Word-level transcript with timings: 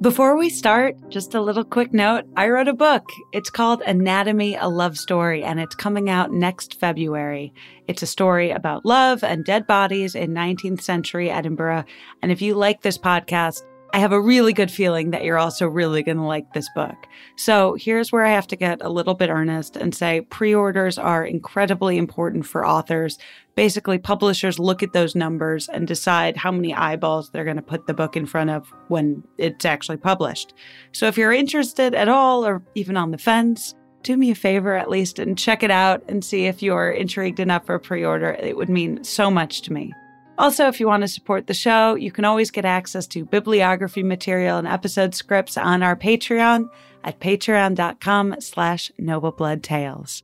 Before 0.00 0.34
we 0.34 0.48
start, 0.48 0.96
just 1.10 1.34
a 1.34 1.42
little 1.42 1.62
quick 1.62 1.92
note. 1.92 2.24
I 2.34 2.48
wrote 2.48 2.68
a 2.68 2.72
book. 2.72 3.04
It's 3.32 3.50
called 3.50 3.82
Anatomy, 3.82 4.56
a 4.56 4.66
Love 4.66 4.96
Story, 4.96 5.44
and 5.44 5.60
it's 5.60 5.74
coming 5.74 6.08
out 6.08 6.32
next 6.32 6.80
February. 6.80 7.52
It's 7.86 8.02
a 8.02 8.06
story 8.06 8.50
about 8.50 8.86
love 8.86 9.22
and 9.22 9.44
dead 9.44 9.66
bodies 9.66 10.14
in 10.14 10.32
19th 10.32 10.80
century 10.80 11.30
Edinburgh. 11.30 11.84
And 12.22 12.32
if 12.32 12.40
you 12.40 12.54
like 12.54 12.80
this 12.80 12.96
podcast, 12.96 13.60
I 13.92 13.98
have 13.98 14.12
a 14.12 14.20
really 14.20 14.54
good 14.54 14.70
feeling 14.70 15.10
that 15.10 15.24
you're 15.24 15.38
also 15.38 15.66
really 15.66 16.02
going 16.02 16.16
to 16.16 16.22
like 16.22 16.52
this 16.54 16.68
book. 16.74 16.96
So 17.36 17.74
here's 17.74 18.10
where 18.10 18.24
I 18.24 18.30
have 18.30 18.46
to 18.48 18.56
get 18.56 18.80
a 18.80 18.88
little 18.88 19.14
bit 19.14 19.28
earnest 19.28 19.76
and 19.76 19.94
say 19.94 20.22
pre 20.22 20.54
orders 20.54 20.96
are 20.96 21.26
incredibly 21.26 21.98
important 21.98 22.46
for 22.46 22.66
authors. 22.66 23.18
Basically, 23.54 23.98
publishers 23.98 24.58
look 24.58 24.82
at 24.82 24.92
those 24.92 25.14
numbers 25.14 25.68
and 25.68 25.86
decide 25.86 26.36
how 26.36 26.50
many 26.50 26.74
eyeballs 26.74 27.30
they're 27.30 27.44
going 27.44 27.56
to 27.56 27.62
put 27.62 27.86
the 27.86 27.94
book 27.94 28.16
in 28.16 28.26
front 28.26 28.50
of 28.50 28.72
when 28.88 29.22
it's 29.38 29.64
actually 29.64 29.98
published. 29.98 30.54
So 30.92 31.06
if 31.06 31.18
you're 31.18 31.32
interested 31.32 31.94
at 31.94 32.08
all 32.08 32.46
or 32.46 32.62
even 32.74 32.96
on 32.96 33.10
the 33.10 33.18
fence, 33.18 33.74
do 34.02 34.16
me 34.16 34.30
a 34.30 34.34
favor 34.34 34.74
at 34.74 34.88
least 34.88 35.18
and 35.18 35.36
check 35.36 35.62
it 35.62 35.70
out 35.70 36.02
and 36.08 36.24
see 36.24 36.46
if 36.46 36.62
you're 36.62 36.90
intrigued 36.90 37.40
enough 37.40 37.66
for 37.66 37.74
a 37.74 37.80
pre 37.80 38.04
order. 38.04 38.32
It 38.32 38.56
would 38.56 38.70
mean 38.70 39.04
so 39.04 39.30
much 39.30 39.62
to 39.62 39.72
me. 39.72 39.92
Also, 40.38 40.68
if 40.68 40.80
you 40.80 40.86
want 40.86 41.02
to 41.02 41.08
support 41.08 41.46
the 41.46 41.54
show, 41.54 41.94
you 41.96 42.10
can 42.10 42.24
always 42.24 42.50
get 42.50 42.64
access 42.64 43.06
to 43.08 43.26
bibliography 43.26 44.02
material 44.02 44.56
and 44.56 44.66
episode 44.66 45.14
scripts 45.14 45.58
on 45.58 45.82
our 45.82 45.94
Patreon 45.94 46.66
at 47.04 47.20
patreon.com 47.20 48.36
slash 48.40 48.90
noblebloodtales. 48.98 50.22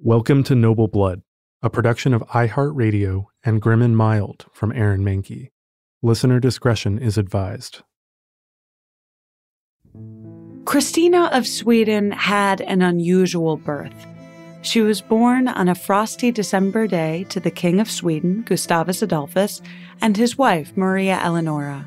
Welcome 0.00 0.42
to 0.44 0.56
Noble 0.56 0.88
Blood, 0.88 1.22
a 1.62 1.70
production 1.70 2.12
of 2.14 2.22
iHeartRadio 2.22 3.26
and 3.44 3.62
Grim 3.62 3.80
and 3.80 3.96
Mild 3.96 4.44
from 4.52 4.72
Aaron 4.72 5.04
Mahnke. 5.04 5.50
Listener 6.02 6.40
discretion 6.40 6.98
is 6.98 7.16
advised. 7.16 7.82
Christina 10.64 11.30
of 11.32 11.46
Sweden 11.46 12.10
had 12.10 12.60
an 12.62 12.82
unusual 12.82 13.56
birth. 13.56 13.94
She 14.62 14.80
was 14.80 15.00
born 15.00 15.46
on 15.46 15.68
a 15.68 15.76
frosty 15.76 16.32
December 16.32 16.88
day 16.88 17.24
to 17.28 17.38
the 17.38 17.52
King 17.52 17.78
of 17.78 17.88
Sweden, 17.88 18.42
Gustavus 18.42 19.00
Adolphus, 19.00 19.62
and 20.00 20.16
his 20.16 20.36
wife, 20.36 20.76
Maria 20.76 21.20
Eleonora. 21.22 21.86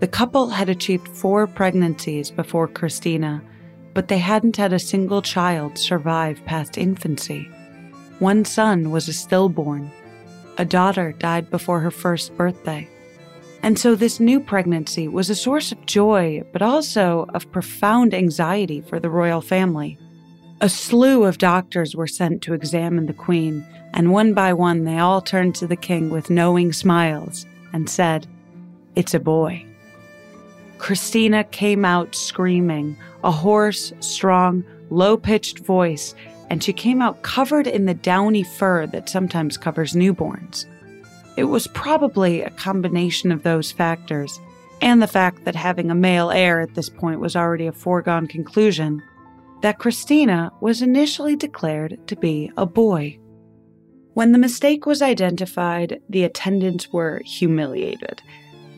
The 0.00 0.08
couple 0.08 0.50
had 0.50 0.68
achieved 0.68 1.08
four 1.08 1.46
pregnancies 1.46 2.30
before 2.30 2.68
Christina, 2.68 3.42
but 3.94 4.08
they 4.08 4.18
hadn't 4.18 4.56
had 4.56 4.72
a 4.72 4.78
single 4.78 5.22
child 5.22 5.78
survive 5.78 6.44
past 6.44 6.78
infancy. 6.78 7.50
One 8.18 8.44
son 8.44 8.90
was 8.90 9.08
a 9.08 9.12
stillborn. 9.12 9.90
A 10.58 10.64
daughter 10.64 11.12
died 11.12 11.50
before 11.50 11.80
her 11.80 11.90
first 11.90 12.36
birthday. 12.36 12.88
And 13.62 13.78
so 13.78 13.94
this 13.94 14.20
new 14.20 14.40
pregnancy 14.40 15.08
was 15.08 15.28
a 15.28 15.34
source 15.34 15.72
of 15.72 15.86
joy, 15.86 16.42
but 16.52 16.62
also 16.62 17.26
of 17.34 17.50
profound 17.52 18.14
anxiety 18.14 18.80
for 18.80 18.98
the 18.98 19.10
royal 19.10 19.40
family. 19.40 19.98
A 20.62 20.68
slew 20.68 21.24
of 21.24 21.38
doctors 21.38 21.96
were 21.96 22.06
sent 22.06 22.42
to 22.42 22.54
examine 22.54 23.06
the 23.06 23.14
queen, 23.14 23.66
and 23.94 24.12
one 24.12 24.34
by 24.34 24.52
one 24.52 24.84
they 24.84 24.98
all 24.98 25.20
turned 25.20 25.54
to 25.56 25.66
the 25.66 25.76
king 25.76 26.10
with 26.10 26.30
knowing 26.30 26.72
smiles 26.72 27.46
and 27.72 27.88
said, 27.88 28.26
It's 28.94 29.14
a 29.14 29.20
boy. 29.20 29.64
Christina 30.80 31.44
came 31.44 31.84
out 31.84 32.14
screaming, 32.14 32.96
a 33.22 33.30
hoarse, 33.30 33.92
strong, 34.00 34.64
low 34.88 35.16
pitched 35.16 35.58
voice, 35.58 36.14
and 36.48 36.64
she 36.64 36.72
came 36.72 37.02
out 37.02 37.22
covered 37.22 37.66
in 37.66 37.84
the 37.84 37.94
downy 37.94 38.42
fur 38.42 38.86
that 38.86 39.08
sometimes 39.08 39.58
covers 39.58 39.92
newborns. 39.92 40.64
It 41.36 41.44
was 41.44 41.66
probably 41.68 42.40
a 42.40 42.50
combination 42.50 43.30
of 43.30 43.42
those 43.42 43.70
factors, 43.70 44.40
and 44.80 45.02
the 45.02 45.06
fact 45.06 45.44
that 45.44 45.54
having 45.54 45.90
a 45.90 45.94
male 45.94 46.30
heir 46.30 46.60
at 46.60 46.74
this 46.74 46.88
point 46.88 47.20
was 47.20 47.36
already 47.36 47.66
a 47.66 47.72
foregone 47.72 48.26
conclusion, 48.26 49.02
that 49.60 49.78
Christina 49.78 50.50
was 50.62 50.80
initially 50.80 51.36
declared 51.36 51.98
to 52.08 52.16
be 52.16 52.50
a 52.56 52.64
boy. 52.64 53.18
When 54.14 54.32
the 54.32 54.38
mistake 54.38 54.86
was 54.86 55.02
identified, 55.02 56.00
the 56.08 56.24
attendants 56.24 56.90
were 56.90 57.20
humiliated. 57.26 58.22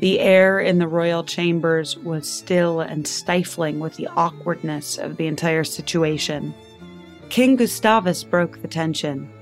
The 0.03 0.19
air 0.19 0.59
in 0.59 0.81
the 0.81 0.89
royal 0.89 1.23
chambers 1.23 1.97
was 1.97 2.29
still 2.29 2.81
and 2.81 3.07
stifling 3.07 3.79
with 3.79 3.95
the 3.95 4.09
awkwardness 4.09 4.99
of 4.99 5.17
the 5.17 5.29
entire 5.29 5.63
situation. 5.63 6.53
King 7.29 7.55
Gustavus 7.55 8.25
broke 8.25 8.61
the 8.61 8.67
tension. 8.67 9.33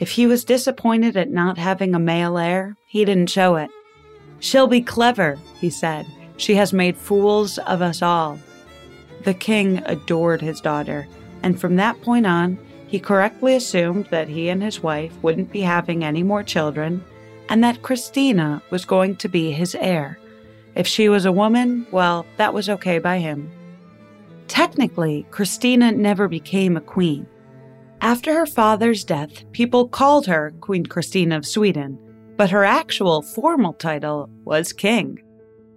If 0.00 0.10
he 0.10 0.26
was 0.26 0.44
disappointed 0.44 1.16
at 1.16 1.30
not 1.30 1.58
having 1.58 1.94
a 1.94 2.00
male 2.00 2.38
heir, 2.38 2.76
he 2.86 3.04
didn't 3.04 3.30
show 3.30 3.54
it. 3.54 3.70
She'll 4.40 4.66
be 4.66 4.80
clever, 4.80 5.38
he 5.60 5.70
said. 5.70 6.06
She 6.38 6.56
has 6.56 6.72
made 6.72 6.96
fools 6.96 7.58
of 7.58 7.80
us 7.80 8.02
all. 8.02 8.36
The 9.22 9.34
king 9.34 9.80
adored 9.86 10.42
his 10.42 10.60
daughter, 10.60 11.06
and 11.44 11.60
from 11.60 11.76
that 11.76 12.02
point 12.02 12.26
on, 12.26 12.58
he 12.88 12.98
correctly 12.98 13.54
assumed 13.54 14.06
that 14.06 14.26
he 14.26 14.48
and 14.48 14.60
his 14.60 14.82
wife 14.82 15.12
wouldn't 15.22 15.52
be 15.52 15.60
having 15.60 16.02
any 16.02 16.24
more 16.24 16.42
children, 16.42 17.04
and 17.50 17.62
that 17.64 17.82
Christina 17.82 18.62
was 18.70 18.84
going 18.84 19.16
to 19.16 19.28
be 19.28 19.50
his 19.50 19.74
heir. 19.74 20.18
If 20.76 20.86
she 20.86 21.08
was 21.08 21.24
a 21.24 21.32
woman, 21.32 21.86
well, 21.90 22.24
that 22.36 22.54
was 22.54 22.70
okay 22.70 23.00
by 23.00 23.18
him. 23.18 23.50
Technically, 24.46 25.26
Christina 25.30 25.92
never 25.92 26.28
became 26.28 26.76
a 26.76 26.80
queen. 26.80 27.26
After 28.00 28.32
her 28.32 28.46
father's 28.46 29.04
death, 29.04 29.50
people 29.52 29.88
called 29.88 30.26
her 30.26 30.54
Queen 30.60 30.86
Christina 30.86 31.36
of 31.36 31.46
Sweden, 31.46 31.98
but 32.36 32.50
her 32.50 32.64
actual 32.64 33.20
formal 33.20 33.74
title 33.74 34.30
was 34.44 34.72
king. 34.72 35.20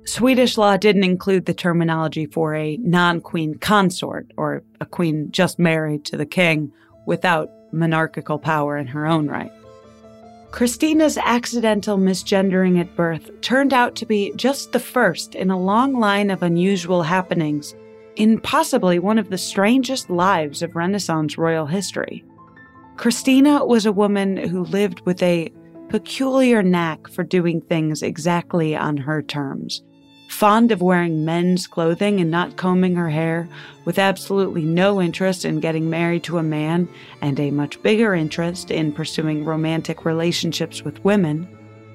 Swedish 0.06 0.58
law 0.58 0.78
didn't 0.78 1.04
include 1.04 1.46
the 1.46 1.54
terminology 1.54 2.26
for 2.28 2.56
a 2.56 2.78
non 2.78 3.20
queen 3.20 3.56
consort, 3.56 4.32
or 4.38 4.64
a 4.80 4.86
queen 4.86 5.32
just 5.32 5.60
married 5.60 6.06
to 6.06 6.18
the 6.18 6.26
king 6.26 6.72
without 7.08 7.50
monarchical 7.72 8.38
power 8.38 8.78
in 8.78 8.88
her 8.88 9.06
own 9.06 9.28
right. 9.28 9.52
Christina's 10.54 11.18
accidental 11.18 11.98
misgendering 11.98 12.80
at 12.80 12.96
birth 12.96 13.42
turned 13.42 13.74
out 13.74 13.96
to 13.96 14.06
be 14.06 14.32
just 14.36 14.72
the 14.72 14.80
first 14.80 15.34
in 15.34 15.50
a 15.50 15.60
long 15.60 16.00
line 16.00 16.30
of 16.30 16.44
unusual 16.44 17.02
happenings 17.02 17.74
in 18.18 18.40
possibly 18.40 19.00
one 19.00 19.18
of 19.18 19.32
the 19.32 19.38
strangest 19.40 20.12
lives 20.12 20.62
of 20.62 20.76
Renaissance 20.76 21.40
royal 21.40 21.66
history. 21.66 22.24
Christina 22.98 23.66
was 23.66 23.88
a 23.88 23.92
woman 23.92 24.38
who 24.38 24.64
lived 24.66 25.02
with 25.08 25.24
a 25.24 25.52
peculiar 25.90 26.62
knack 26.62 27.08
for 27.08 27.24
doing 27.24 27.60
things 27.60 28.04
exactly 28.04 28.76
on 28.76 28.96
her 28.96 29.24
terms 29.24 29.82
fond 30.34 30.72
of 30.72 30.82
wearing 30.82 31.24
men's 31.24 31.68
clothing 31.68 32.20
and 32.20 32.32
not 32.32 32.58
combing 32.58 32.96
her 32.96 33.10
hair, 33.10 33.48
with 33.86 34.00
absolutely 34.00 34.64
no 34.64 35.00
interest 35.00 35.46
in 35.46 35.60
getting 35.60 35.90
married 35.90 36.24
to 36.24 36.40
a 36.40 36.44
man, 36.44 36.90
and 37.22 37.40
a 37.40 37.52
much 37.52 37.82
bigger 37.84 38.16
interest 38.16 38.72
in 38.72 38.92
pursuing 38.92 39.46
romantic 39.46 40.06
relationships 40.06 40.82
with 40.84 41.04
women, 41.06 41.48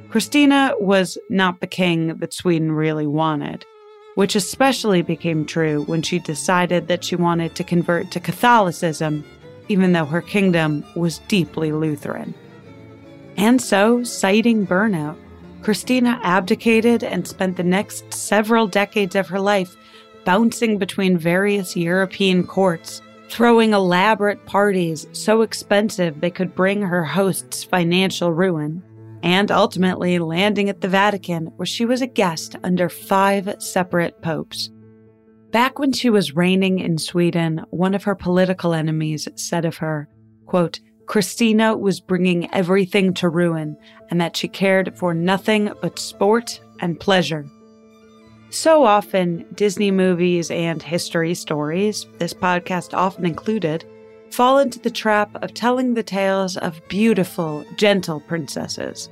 Christina 0.08 0.72
was 0.78 1.18
not 1.28 1.60
the 1.60 1.66
king 1.66 2.16
that 2.18 2.32
Sweden 2.32 2.72
really 2.72 3.06
wanted, 3.06 3.66
which 4.14 4.36
especially 4.36 5.02
became 5.02 5.44
true 5.44 5.82
when 5.84 6.00
she 6.00 6.18
decided 6.20 6.88
that 6.88 7.04
she 7.04 7.16
wanted 7.16 7.54
to 7.56 7.64
convert 7.64 8.10
to 8.12 8.20
Catholicism, 8.20 9.24
even 9.68 9.92
though 9.92 10.06
her 10.06 10.22
kingdom 10.22 10.84
was 10.94 11.18
deeply 11.28 11.72
Lutheran. 11.72 12.34
And 13.36 13.60
so, 13.60 14.02
citing 14.04 14.66
burnout, 14.66 15.16
Christina 15.62 16.20
abdicated 16.22 17.02
and 17.02 17.26
spent 17.26 17.56
the 17.56 17.64
next 17.64 18.12
several 18.12 18.66
decades 18.66 19.14
of 19.14 19.28
her 19.28 19.40
life 19.40 19.76
bouncing 20.24 20.78
between 20.78 21.18
various 21.18 21.76
European 21.76 22.46
courts, 22.46 23.02
throwing 23.28 23.72
elaborate 23.72 24.44
parties 24.46 25.06
so 25.12 25.42
expensive 25.42 26.20
they 26.20 26.30
could 26.30 26.54
bring 26.54 26.82
her 26.82 27.04
hosts 27.04 27.64
financial 27.64 28.32
ruin, 28.32 28.82
and 29.22 29.50
ultimately 29.50 30.18
landing 30.18 30.68
at 30.68 30.80
the 30.80 30.88
Vatican, 30.88 31.46
where 31.56 31.66
she 31.66 31.84
was 31.84 32.02
a 32.02 32.06
guest 32.06 32.56
under 32.62 32.88
five 32.88 33.56
separate 33.58 34.20
popes. 34.22 34.70
Back 35.50 35.78
when 35.78 35.92
she 35.92 36.10
was 36.10 36.36
reigning 36.36 36.78
in 36.78 36.98
Sweden, 36.98 37.64
one 37.70 37.94
of 37.94 38.04
her 38.04 38.14
political 38.14 38.74
enemies 38.74 39.28
said 39.34 39.64
of 39.64 39.78
her, 39.78 40.08
quote, 40.46 40.80
Christina 41.08 41.74
was 41.74 42.00
bringing 42.00 42.52
everything 42.54 43.14
to 43.14 43.30
ruin 43.30 43.78
and 44.10 44.20
that 44.20 44.36
she 44.36 44.46
cared 44.46 44.94
for 44.94 45.14
nothing 45.14 45.72
but 45.80 45.98
sport 45.98 46.60
and 46.80 47.00
pleasure. 47.00 47.46
So 48.50 48.84
often, 48.84 49.46
Disney 49.54 49.90
movies 49.90 50.50
and 50.50 50.82
history 50.82 51.34
stories, 51.34 52.06
this 52.18 52.34
podcast 52.34 52.92
often 52.92 53.24
included, 53.24 53.86
fall 54.30 54.58
into 54.58 54.78
the 54.78 54.90
trap 54.90 55.30
of 55.42 55.54
telling 55.54 55.94
the 55.94 56.02
tales 56.02 56.58
of 56.58 56.86
beautiful, 56.88 57.64
gentle 57.76 58.20
princesses. 58.20 59.08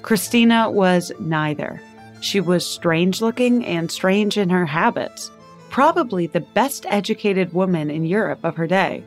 Christina 0.00 0.70
was 0.70 1.12
neither. 1.20 1.82
She 2.22 2.40
was 2.40 2.66
strange 2.66 3.20
looking 3.20 3.64
and 3.66 3.90
strange 3.90 4.38
in 4.38 4.48
her 4.48 4.64
habits, 4.64 5.30
probably 5.68 6.28
the 6.28 6.40
best 6.40 6.86
educated 6.88 7.52
woman 7.52 7.90
in 7.90 8.06
Europe 8.06 8.40
of 8.42 8.56
her 8.56 8.66
day. 8.66 9.04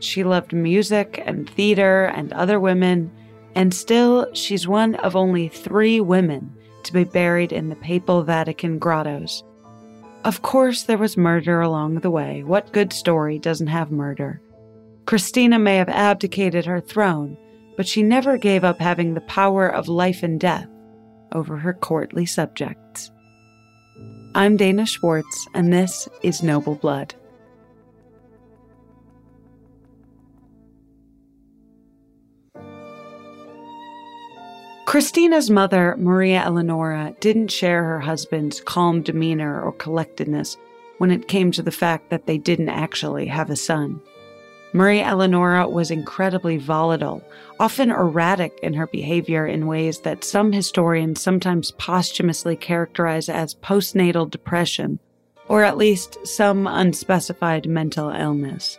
She 0.00 0.24
loved 0.24 0.52
music 0.52 1.22
and 1.24 1.48
theater 1.48 2.06
and 2.06 2.32
other 2.32 2.58
women, 2.58 3.10
and 3.54 3.72
still, 3.72 4.32
she's 4.34 4.66
one 4.66 4.94
of 4.96 5.14
only 5.14 5.48
three 5.48 6.00
women 6.00 6.52
to 6.84 6.92
be 6.92 7.04
buried 7.04 7.52
in 7.52 7.68
the 7.68 7.76
Papal 7.76 8.22
Vatican 8.22 8.78
grottos. 8.78 9.44
Of 10.24 10.42
course, 10.42 10.82
there 10.82 10.98
was 10.98 11.16
murder 11.16 11.60
along 11.60 12.00
the 12.00 12.10
way. 12.10 12.42
What 12.42 12.72
good 12.72 12.92
story 12.92 13.38
doesn't 13.38 13.68
have 13.68 13.90
murder? 13.90 14.40
Christina 15.06 15.58
may 15.58 15.76
have 15.76 15.88
abdicated 15.88 16.66
her 16.66 16.80
throne, 16.80 17.36
but 17.76 17.86
she 17.86 18.02
never 18.02 18.36
gave 18.36 18.64
up 18.64 18.80
having 18.80 19.14
the 19.14 19.22
power 19.22 19.68
of 19.68 19.88
life 19.88 20.22
and 20.22 20.38
death 20.38 20.68
over 21.32 21.56
her 21.56 21.72
courtly 21.72 22.26
subjects. 22.26 23.10
I'm 24.34 24.56
Dana 24.56 24.86
Schwartz, 24.86 25.48
and 25.54 25.72
this 25.72 26.08
is 26.22 26.42
Noble 26.42 26.76
Blood. 26.76 27.14
Christina's 34.90 35.48
mother, 35.50 35.94
Maria 35.98 36.42
Eleonora, 36.44 37.14
didn't 37.20 37.52
share 37.52 37.84
her 37.84 38.00
husband's 38.00 38.60
calm 38.60 39.02
demeanor 39.02 39.62
or 39.62 39.70
collectedness 39.70 40.56
when 40.98 41.12
it 41.12 41.28
came 41.28 41.52
to 41.52 41.62
the 41.62 41.70
fact 41.70 42.10
that 42.10 42.26
they 42.26 42.36
didn't 42.36 42.70
actually 42.70 43.26
have 43.26 43.50
a 43.50 43.54
son. 43.54 44.00
Maria 44.72 45.04
Eleonora 45.04 45.68
was 45.68 45.92
incredibly 45.92 46.56
volatile, 46.56 47.22
often 47.60 47.92
erratic 47.92 48.58
in 48.64 48.74
her 48.74 48.88
behavior 48.88 49.46
in 49.46 49.68
ways 49.68 50.00
that 50.00 50.24
some 50.24 50.50
historians 50.50 51.20
sometimes 51.20 51.70
posthumously 51.70 52.56
characterize 52.56 53.28
as 53.28 53.54
postnatal 53.54 54.28
depression, 54.28 54.98
or 55.46 55.62
at 55.62 55.76
least 55.76 56.18
some 56.26 56.66
unspecified 56.66 57.68
mental 57.68 58.10
illness. 58.10 58.76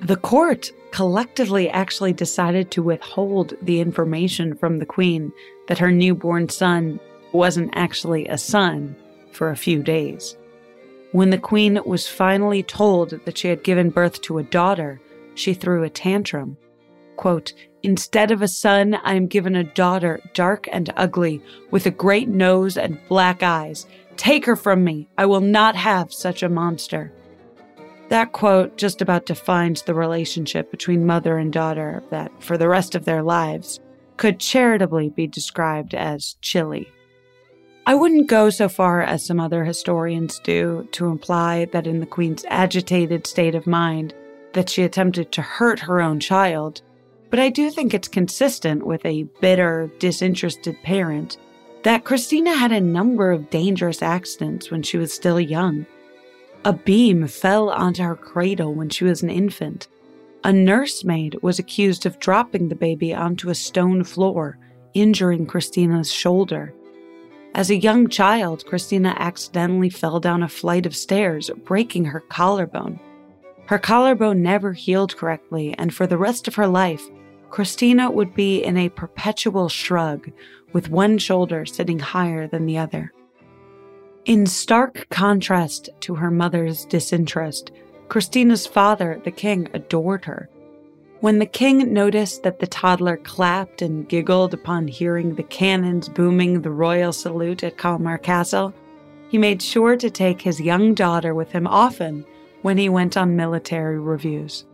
The 0.00 0.16
court 0.16 0.70
collectively 0.90 1.68
actually 1.70 2.12
decided 2.12 2.70
to 2.70 2.82
withhold 2.82 3.54
the 3.62 3.80
information 3.80 4.54
from 4.54 4.78
the 4.78 4.86
queen 4.86 5.32
that 5.68 5.78
her 5.78 5.90
newborn 5.90 6.48
son 6.48 7.00
wasn't 7.32 7.70
actually 7.74 8.26
a 8.28 8.38
son 8.38 8.94
for 9.32 9.50
a 9.50 9.56
few 9.56 9.82
days. 9.82 10.36
When 11.12 11.30
the 11.30 11.38
queen 11.38 11.80
was 11.84 12.08
finally 12.08 12.62
told 12.62 13.10
that 13.10 13.38
she 13.38 13.48
had 13.48 13.64
given 13.64 13.90
birth 13.90 14.20
to 14.22 14.38
a 14.38 14.42
daughter, 14.42 15.00
she 15.34 15.54
threw 15.54 15.82
a 15.82 15.90
tantrum. 15.90 16.56
Quote, 17.16 17.52
Instead 17.82 18.30
of 18.30 18.40
a 18.40 18.48
son, 18.48 18.94
I 19.04 19.14
am 19.14 19.26
given 19.26 19.54
a 19.54 19.62
daughter, 19.62 20.20
dark 20.32 20.68
and 20.72 20.92
ugly, 20.96 21.42
with 21.70 21.86
a 21.86 21.90
great 21.90 22.28
nose 22.28 22.76
and 22.76 22.98
black 23.08 23.42
eyes. 23.42 23.86
Take 24.16 24.46
her 24.46 24.56
from 24.56 24.84
me. 24.84 25.08
I 25.18 25.26
will 25.26 25.40
not 25.40 25.76
have 25.76 26.12
such 26.12 26.42
a 26.42 26.48
monster. 26.48 27.12
That 28.08 28.32
quote 28.32 28.76
just 28.76 29.00
about 29.00 29.26
defines 29.26 29.82
the 29.82 29.94
relationship 29.94 30.70
between 30.70 31.06
mother 31.06 31.38
and 31.38 31.52
daughter 31.52 32.02
that, 32.10 32.30
for 32.42 32.58
the 32.58 32.68
rest 32.68 32.94
of 32.94 33.04
their 33.04 33.22
lives, 33.22 33.80
could 34.16 34.38
charitably 34.38 35.08
be 35.08 35.26
described 35.26 35.94
as 35.94 36.36
chilly. 36.40 36.88
I 37.86 37.94
wouldn't 37.94 38.28
go 38.28 38.50
so 38.50 38.68
far 38.68 39.02
as 39.02 39.26
some 39.26 39.40
other 39.40 39.64
historians 39.64 40.38
do 40.38 40.88
to 40.92 41.06
imply 41.08 41.66
that 41.66 41.86
in 41.86 42.00
the 42.00 42.06
Queen's 42.06 42.44
agitated 42.48 43.26
state 43.26 43.54
of 43.54 43.66
mind 43.66 44.14
that 44.54 44.70
she 44.70 44.82
attempted 44.82 45.32
to 45.32 45.42
hurt 45.42 45.80
her 45.80 46.00
own 46.00 46.20
child, 46.20 46.80
but 47.30 47.40
I 47.40 47.50
do 47.50 47.70
think 47.70 47.92
it's 47.92 48.08
consistent 48.08 48.86
with 48.86 49.04
a 49.04 49.24
bitter, 49.40 49.90
disinterested 49.98 50.76
parent 50.82 51.36
that 51.82 52.04
Christina 52.04 52.54
had 52.54 52.72
a 52.72 52.80
number 52.80 53.30
of 53.30 53.50
dangerous 53.50 54.00
accidents 54.00 54.70
when 54.70 54.82
she 54.82 54.96
was 54.96 55.12
still 55.12 55.38
young 55.38 55.84
a 56.64 56.72
beam 56.72 57.26
fell 57.26 57.68
onto 57.68 58.02
her 58.02 58.16
cradle 58.16 58.74
when 58.74 58.88
she 58.88 59.04
was 59.04 59.22
an 59.22 59.30
infant. 59.30 59.86
A 60.44 60.52
nursemaid 60.52 61.36
was 61.42 61.58
accused 61.58 62.06
of 62.06 62.18
dropping 62.18 62.68
the 62.68 62.74
baby 62.74 63.14
onto 63.14 63.50
a 63.50 63.54
stone 63.54 64.02
floor, 64.02 64.58
injuring 64.94 65.46
Christina's 65.46 66.10
shoulder. 66.10 66.74
As 67.54 67.70
a 67.70 67.76
young 67.76 68.08
child, 68.08 68.64
Christina 68.66 69.14
accidentally 69.18 69.90
fell 69.90 70.20
down 70.20 70.42
a 70.42 70.48
flight 70.48 70.86
of 70.86 70.96
stairs, 70.96 71.50
breaking 71.64 72.06
her 72.06 72.20
collarbone. 72.20 72.98
Her 73.66 73.78
collarbone 73.78 74.42
never 74.42 74.72
healed 74.72 75.16
correctly, 75.16 75.74
and 75.78 75.94
for 75.94 76.06
the 76.06 76.18
rest 76.18 76.48
of 76.48 76.54
her 76.56 76.66
life, 76.66 77.02
Christina 77.50 78.10
would 78.10 78.34
be 78.34 78.64
in 78.64 78.76
a 78.76 78.88
perpetual 78.88 79.68
shrug, 79.68 80.30
with 80.72 80.90
one 80.90 81.18
shoulder 81.18 81.64
sitting 81.64 81.98
higher 81.98 82.48
than 82.48 82.66
the 82.66 82.78
other. 82.78 83.12
In 84.26 84.46
stark 84.46 85.06
contrast 85.10 85.90
to 86.00 86.14
her 86.14 86.30
mother's 86.30 86.86
disinterest, 86.86 87.70
Christina's 88.08 88.66
father, 88.66 89.20
the 89.22 89.30
king, 89.30 89.68
adored 89.74 90.24
her. 90.24 90.48
When 91.20 91.38
the 91.38 91.46
king 91.46 91.92
noticed 91.92 92.42
that 92.42 92.58
the 92.58 92.66
toddler 92.66 93.18
clapped 93.18 93.82
and 93.82 94.08
giggled 94.08 94.54
upon 94.54 94.88
hearing 94.88 95.34
the 95.34 95.42
cannons 95.42 96.08
booming 96.08 96.62
the 96.62 96.70
royal 96.70 97.12
salute 97.12 97.62
at 97.62 97.76
Kalmar 97.76 98.16
Castle, 98.16 98.72
he 99.28 99.36
made 99.36 99.60
sure 99.60 99.94
to 99.96 100.08
take 100.08 100.40
his 100.40 100.58
young 100.58 100.94
daughter 100.94 101.34
with 101.34 101.52
him 101.52 101.66
often 101.66 102.24
when 102.62 102.78
he 102.78 102.88
went 102.88 103.18
on 103.18 103.36
military 103.36 103.98
reviews. 103.98 104.64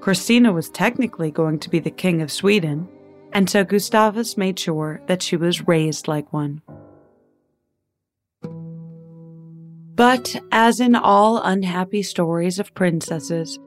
Christina 0.00 0.54
was 0.54 0.70
technically 0.70 1.30
going 1.30 1.58
to 1.58 1.68
be 1.68 1.80
the 1.80 1.90
king 1.90 2.22
of 2.22 2.32
Sweden, 2.32 2.88
and 3.34 3.50
so 3.50 3.62
Gustavus 3.62 4.38
made 4.38 4.58
sure 4.58 5.02
that 5.06 5.22
she 5.22 5.36
was 5.36 5.68
raised 5.68 6.08
like 6.08 6.32
one. 6.32 6.62
But 9.96 10.36
as 10.52 10.78
in 10.78 10.94
all 10.94 11.40
unhappy 11.42 12.02
stories 12.02 12.58
of 12.58 12.74
princesses, 12.74 13.58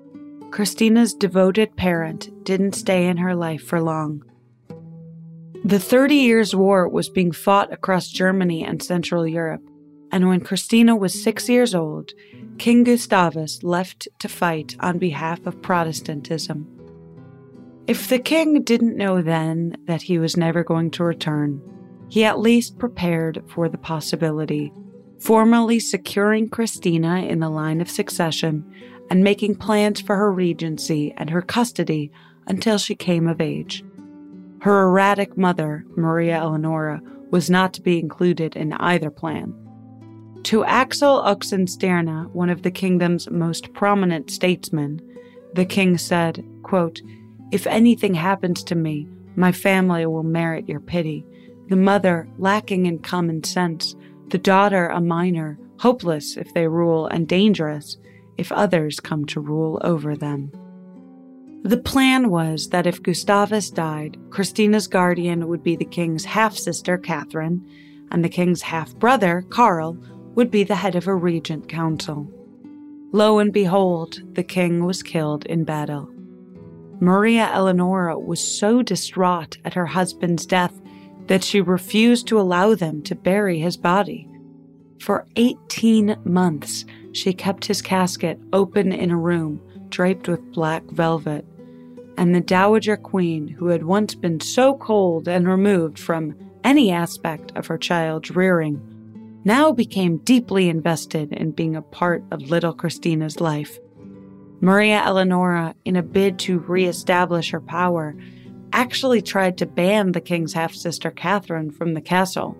Christina's 0.51 1.15
devoted 1.15 1.75
parent 1.75 2.29
didn't 2.45 2.75
stay 2.75 3.07
in 3.07 3.17
her 3.17 3.33
life 3.33 3.63
for 3.63 3.81
long. 3.81 4.23
The 5.65 5.79
Thirty 5.79 6.17
Years' 6.17 6.55
War 6.55 6.87
was 6.87 7.09
being 7.09 7.31
fought 7.31 7.73
across 7.73 8.09
Germany 8.09 8.63
and 8.63 8.81
Central 8.81 9.27
Europe, 9.27 9.63
and 10.11 10.27
when 10.27 10.41
Christina 10.41 10.95
was 10.95 11.23
six 11.23 11.49
years 11.49 11.73
old, 11.73 12.11
King 12.59 12.83
Gustavus 12.83 13.63
left 13.63 14.07
to 14.19 14.29
fight 14.29 14.75
on 14.79 14.99
behalf 14.99 15.43
of 15.47 15.63
Protestantism. 15.63 16.67
If 17.87 18.07
the 18.07 18.19
king 18.19 18.61
didn't 18.61 18.97
know 18.97 19.23
then 19.23 19.77
that 19.87 20.03
he 20.03 20.19
was 20.19 20.37
never 20.37 20.63
going 20.63 20.91
to 20.91 21.03
return, 21.03 21.59
he 22.07 22.23
at 22.23 22.39
least 22.39 22.77
prepared 22.77 23.43
for 23.47 23.67
the 23.67 23.79
possibility 23.79 24.71
formally 25.19 25.79
securing 25.79 26.49
Christina 26.49 27.17
in 27.17 27.39
the 27.39 27.49
line 27.49 27.81
of 27.81 27.89
succession 27.89 28.65
and 29.09 29.23
making 29.23 29.55
plans 29.55 30.01
for 30.01 30.15
her 30.15 30.31
regency 30.31 31.13
and 31.17 31.29
her 31.29 31.41
custody 31.41 32.11
until 32.47 32.77
she 32.77 32.95
came 32.95 33.27
of 33.27 33.41
age. 33.41 33.83
Her 34.61 34.83
erratic 34.83 35.37
mother, 35.37 35.85
Maria 35.95 36.37
Eleonora, 36.37 37.01
was 37.31 37.49
not 37.49 37.73
to 37.73 37.81
be 37.81 37.99
included 37.99 38.55
in 38.55 38.73
either 38.73 39.11
plan. 39.11 39.53
To 40.43 40.63
Axel 40.63 41.21
Oxenstierna, 41.21 42.29
one 42.31 42.49
of 42.49 42.63
the 42.63 42.71
kingdom's 42.71 43.29
most 43.29 43.73
prominent 43.73 44.31
statesmen, 44.31 45.01
the 45.53 45.65
king 45.65 45.97
said, 45.97 46.45
quote, 46.63 47.01
If 47.51 47.67
anything 47.67 48.13
happens 48.13 48.63
to 48.65 48.75
me, 48.75 49.07
my 49.35 49.51
family 49.51 50.05
will 50.05 50.23
merit 50.23 50.67
your 50.67 50.79
pity. 50.79 51.25
The 51.69 51.75
mother, 51.75 52.27
lacking 52.37 52.85
in 52.85 52.99
common 52.99 53.43
sense, 53.43 53.95
the 54.29 54.37
daughter 54.37 54.87
a 54.87 55.01
minor, 55.01 55.57
hopeless 55.79 56.37
if 56.37 56.53
they 56.53 56.67
rule, 56.67 57.07
and 57.07 57.27
dangerous 57.27 57.97
if 58.37 58.51
others 58.51 58.99
come 58.99 59.25
to 59.25 59.39
rule 59.39 59.79
over 59.83 60.15
them. 60.15 60.51
The 61.63 61.77
plan 61.77 62.29
was 62.29 62.69
that 62.69 62.87
if 62.87 63.03
Gustavus 63.03 63.69
died, 63.69 64.17
Christina's 64.29 64.87
guardian 64.87 65.47
would 65.49 65.61
be 65.61 65.75
the 65.75 65.83
king's 65.83 66.23
half 66.23 66.55
sister, 66.55 66.97
Catherine, 66.97 67.67
and 68.11 68.23
the 68.23 68.29
king's 68.29 68.61
half 68.61 68.95
brother, 68.95 69.43
Karl, 69.49 69.97
would 70.35 70.49
be 70.49 70.63
the 70.63 70.75
head 70.75 70.95
of 70.95 71.07
a 71.07 71.15
regent 71.15 71.67
council. 71.67 72.31
Lo 73.11 73.39
and 73.39 73.51
behold, 73.51 74.21
the 74.35 74.43
king 74.43 74.85
was 74.85 75.03
killed 75.03 75.45
in 75.47 75.65
battle. 75.65 76.09
Maria 77.01 77.49
Eleonora 77.53 78.17
was 78.17 78.39
so 78.39 78.81
distraught 78.81 79.57
at 79.65 79.73
her 79.73 79.85
husband's 79.85 80.45
death 80.45 80.79
that 81.29 81.43
she 81.43 81.61
refused 81.61 82.27
to 82.27 82.39
allow 82.39 82.73
them 82.73 83.03
to 83.03 83.13
bury 83.13 83.59
his 83.59 83.77
body. 83.77 84.27
For 84.99 85.27
18 85.35 86.17
months, 86.25 86.85
she 87.13 87.33
kept 87.33 87.65
his 87.65 87.83
casket 87.83 88.39
open 88.51 88.91
in 88.91 89.11
a 89.11 89.17
room 89.17 89.61
draped 89.89 90.27
with 90.27 90.51
black 90.51 90.83
velvet. 90.91 91.45
and 92.17 92.35
the 92.35 92.41
Dowager 92.41 92.97
Queen, 92.97 93.47
who 93.47 93.67
had 93.67 93.83
once 93.83 94.13
been 94.13 94.41
so 94.41 94.75
cold 94.75 95.29
and 95.29 95.47
removed 95.47 95.97
from 95.97 96.35
any 96.65 96.91
aspect 96.91 97.53
of 97.55 97.67
her 97.67 97.77
child's 97.77 98.31
rearing, 98.31 98.81
now 99.45 99.71
became 99.71 100.17
deeply 100.17 100.67
invested 100.67 101.31
in 101.31 101.51
being 101.51 101.77
a 101.77 101.81
part 101.81 102.21
of 102.31 102.49
little 102.49 102.73
Christina's 102.73 103.39
life. 103.39 103.79
Maria 104.59 105.01
Eleonora, 105.05 105.75
in 105.85 105.95
a 105.95 106.03
bid 106.03 106.37
to 106.39 106.59
reestablish 106.59 107.51
her 107.51 107.61
power, 107.61 108.13
actually 108.73 109.21
tried 109.21 109.57
to 109.57 109.65
ban 109.65 110.11
the 110.11 110.21
king's 110.21 110.53
half 110.53 110.73
sister 110.73 111.11
Catherine 111.11 111.71
from 111.71 111.93
the 111.93 112.01
castle. 112.01 112.57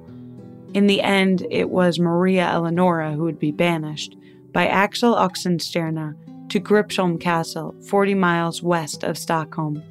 In 0.73 0.87
the 0.87 1.01
end, 1.01 1.45
it 1.49 1.69
was 1.69 1.99
Maria 1.99 2.45
Eleonora 2.45 3.13
who 3.13 3.23
would 3.23 3.39
be 3.39 3.51
banished 3.51 4.15
by 4.51 4.67
Axel 4.67 5.15
Oxenstierna 5.15 6.15
to 6.49 6.59
Gripsholm 6.59 7.19
Castle, 7.19 7.75
40 7.87 8.15
miles 8.15 8.63
west 8.63 9.03
of 9.03 9.17
Stockholm. 9.17 9.83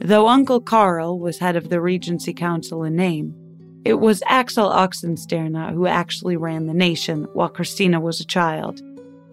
Though 0.00 0.28
Uncle 0.28 0.60
Karl 0.60 1.18
was 1.18 1.38
head 1.38 1.56
of 1.56 1.68
the 1.68 1.80
Regency 1.80 2.32
Council 2.32 2.84
in 2.84 2.96
name, 2.96 3.34
it 3.84 3.94
was 3.94 4.22
Axel 4.26 4.68
Oxenstierna 4.68 5.72
who 5.72 5.86
actually 5.86 6.36
ran 6.36 6.66
the 6.66 6.74
nation 6.74 7.24
while 7.32 7.48
Christina 7.48 8.00
was 8.00 8.20
a 8.20 8.26
child, 8.26 8.82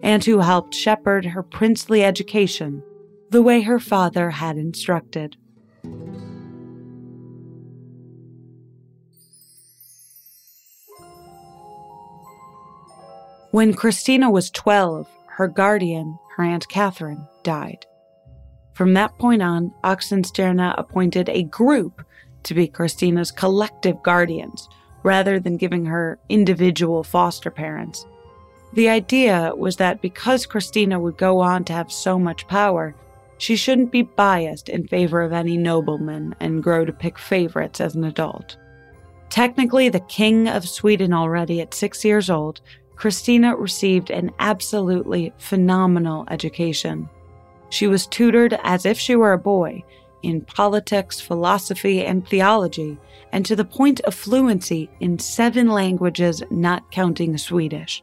and 0.02 0.24
who 0.24 0.38
helped 0.38 0.74
shepherd 0.74 1.24
her 1.24 1.42
princely 1.42 2.04
education 2.04 2.82
the 3.30 3.42
way 3.42 3.60
her 3.60 3.78
father 3.78 4.30
had 4.30 4.56
instructed. 4.56 5.36
When 13.58 13.74
Christina 13.74 14.30
was 14.30 14.50
12, 14.50 15.08
her 15.30 15.48
guardian, 15.48 16.16
her 16.36 16.44
Aunt 16.44 16.68
Catherine, 16.68 17.26
died. 17.42 17.86
From 18.72 18.94
that 18.94 19.18
point 19.18 19.42
on, 19.42 19.74
Oxenstierna 19.82 20.76
appointed 20.78 21.28
a 21.28 21.42
group 21.42 22.04
to 22.44 22.54
be 22.54 22.68
Christina's 22.68 23.32
collective 23.32 24.00
guardians, 24.04 24.68
rather 25.02 25.40
than 25.40 25.56
giving 25.56 25.84
her 25.86 26.20
individual 26.28 27.02
foster 27.02 27.50
parents. 27.50 28.06
The 28.74 28.88
idea 28.88 29.52
was 29.56 29.74
that 29.78 30.00
because 30.00 30.46
Christina 30.46 31.00
would 31.00 31.16
go 31.16 31.40
on 31.40 31.64
to 31.64 31.72
have 31.72 31.90
so 31.90 32.16
much 32.16 32.46
power, 32.46 32.94
she 33.38 33.56
shouldn't 33.56 33.90
be 33.90 34.02
biased 34.02 34.68
in 34.68 34.86
favor 34.86 35.20
of 35.20 35.32
any 35.32 35.56
nobleman 35.56 36.36
and 36.38 36.62
grow 36.62 36.84
to 36.84 36.92
pick 36.92 37.18
favorites 37.18 37.80
as 37.80 37.96
an 37.96 38.04
adult. 38.04 38.56
Technically, 39.30 39.88
the 39.88 39.98
King 39.98 40.46
of 40.46 40.68
Sweden 40.68 41.12
already 41.12 41.60
at 41.60 41.74
six 41.74 42.04
years 42.04 42.30
old, 42.30 42.60
Christina 42.98 43.54
received 43.54 44.10
an 44.10 44.32
absolutely 44.40 45.32
phenomenal 45.38 46.26
education. 46.30 47.08
She 47.70 47.86
was 47.86 48.08
tutored 48.08 48.58
as 48.64 48.84
if 48.84 48.98
she 48.98 49.14
were 49.14 49.32
a 49.32 49.38
boy 49.38 49.84
in 50.24 50.40
politics, 50.40 51.20
philosophy, 51.20 52.04
and 52.04 52.26
theology, 52.26 52.98
and 53.30 53.46
to 53.46 53.54
the 53.54 53.64
point 53.64 54.00
of 54.00 54.16
fluency 54.16 54.90
in 54.98 55.16
seven 55.20 55.68
languages, 55.68 56.42
not 56.50 56.90
counting 56.90 57.38
Swedish. 57.38 58.02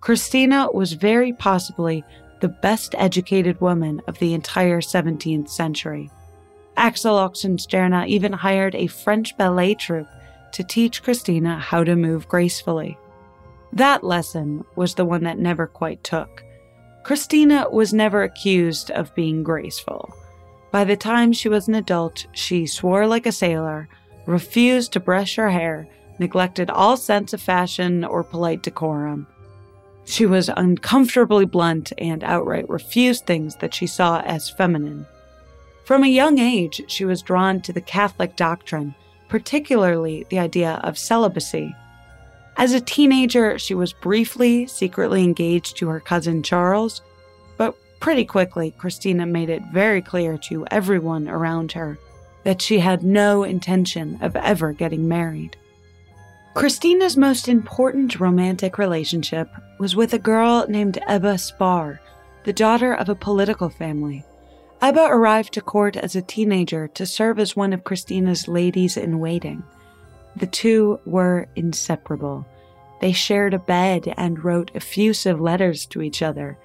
Christina 0.00 0.70
was 0.72 0.94
very 0.94 1.34
possibly 1.34 2.02
the 2.40 2.48
best 2.48 2.94
educated 2.96 3.60
woman 3.60 4.00
of 4.06 4.18
the 4.18 4.32
entire 4.32 4.80
17th 4.80 5.50
century. 5.50 6.10
Axel 6.78 7.16
Oxenstierna 7.16 8.06
even 8.06 8.32
hired 8.32 8.74
a 8.74 8.86
French 8.86 9.36
ballet 9.36 9.74
troupe 9.74 10.08
to 10.52 10.64
teach 10.64 11.02
Christina 11.02 11.58
how 11.58 11.84
to 11.84 11.96
move 11.96 12.28
gracefully. 12.28 12.96
That 13.76 14.02
lesson 14.02 14.64
was 14.74 14.94
the 14.94 15.04
one 15.04 15.24
that 15.24 15.38
never 15.38 15.66
quite 15.66 16.02
took. 16.02 16.42
Christina 17.02 17.68
was 17.70 17.92
never 17.92 18.22
accused 18.22 18.90
of 18.90 19.14
being 19.14 19.42
graceful. 19.42 20.14
By 20.70 20.84
the 20.84 20.96
time 20.96 21.34
she 21.34 21.50
was 21.50 21.68
an 21.68 21.74
adult, 21.74 22.26
she 22.32 22.66
swore 22.66 23.06
like 23.06 23.26
a 23.26 23.32
sailor, 23.32 23.90
refused 24.24 24.94
to 24.94 25.00
brush 25.00 25.36
her 25.36 25.50
hair, 25.50 25.86
neglected 26.18 26.70
all 26.70 26.96
sense 26.96 27.34
of 27.34 27.42
fashion 27.42 28.02
or 28.02 28.24
polite 28.24 28.62
decorum. 28.62 29.26
She 30.06 30.24
was 30.24 30.48
uncomfortably 30.56 31.44
blunt 31.44 31.92
and 31.98 32.24
outright 32.24 32.70
refused 32.70 33.26
things 33.26 33.56
that 33.56 33.74
she 33.74 33.86
saw 33.86 34.22
as 34.22 34.48
feminine. 34.48 35.04
From 35.84 36.02
a 36.02 36.08
young 36.08 36.38
age, 36.38 36.80
she 36.88 37.04
was 37.04 37.20
drawn 37.20 37.60
to 37.60 37.74
the 37.74 37.82
Catholic 37.82 38.36
doctrine, 38.36 38.94
particularly 39.28 40.24
the 40.30 40.38
idea 40.38 40.80
of 40.82 40.96
celibacy. 40.96 41.74
As 42.58 42.72
a 42.72 42.80
teenager, 42.80 43.58
she 43.58 43.74
was 43.74 43.92
briefly 43.92 44.66
secretly 44.66 45.22
engaged 45.22 45.76
to 45.76 45.88
her 45.88 46.00
cousin 46.00 46.42
Charles, 46.42 47.02
but 47.58 47.76
pretty 48.00 48.24
quickly, 48.24 48.70
Christina 48.78 49.26
made 49.26 49.50
it 49.50 49.62
very 49.72 50.00
clear 50.00 50.38
to 50.48 50.66
everyone 50.70 51.28
around 51.28 51.72
her 51.72 51.98
that 52.44 52.62
she 52.62 52.78
had 52.78 53.02
no 53.02 53.42
intention 53.42 54.18
of 54.22 54.36
ever 54.36 54.72
getting 54.72 55.06
married. 55.06 55.56
Christina's 56.54 57.16
most 57.16 57.48
important 57.48 58.18
romantic 58.18 58.78
relationship 58.78 59.50
was 59.78 59.94
with 59.94 60.14
a 60.14 60.18
girl 60.18 60.64
named 60.68 60.98
Ebba 61.06 61.36
Spar, 61.36 62.00
the 62.44 62.52
daughter 62.52 62.94
of 62.94 63.10
a 63.10 63.14
political 63.14 63.68
family. 63.68 64.24
Ebba 64.80 65.08
arrived 65.10 65.52
to 65.54 65.60
court 65.60 65.96
as 65.96 66.16
a 66.16 66.22
teenager 66.22 66.88
to 66.88 67.04
serve 67.04 67.38
as 67.38 67.56
one 67.56 67.74
of 67.74 67.84
Christina's 67.84 68.48
ladies 68.48 68.96
in 68.96 69.18
waiting. 69.18 69.62
The 70.36 70.46
two 70.46 71.00
were 71.06 71.48
inseparable. 71.56 72.46
They 73.00 73.12
shared 73.12 73.54
a 73.54 73.58
bed 73.58 74.12
and 74.16 74.42
wrote 74.42 74.70
effusive 74.74 75.40
letters 75.40 75.86
to 75.86 76.02
each 76.02 76.22
other. 76.22 76.58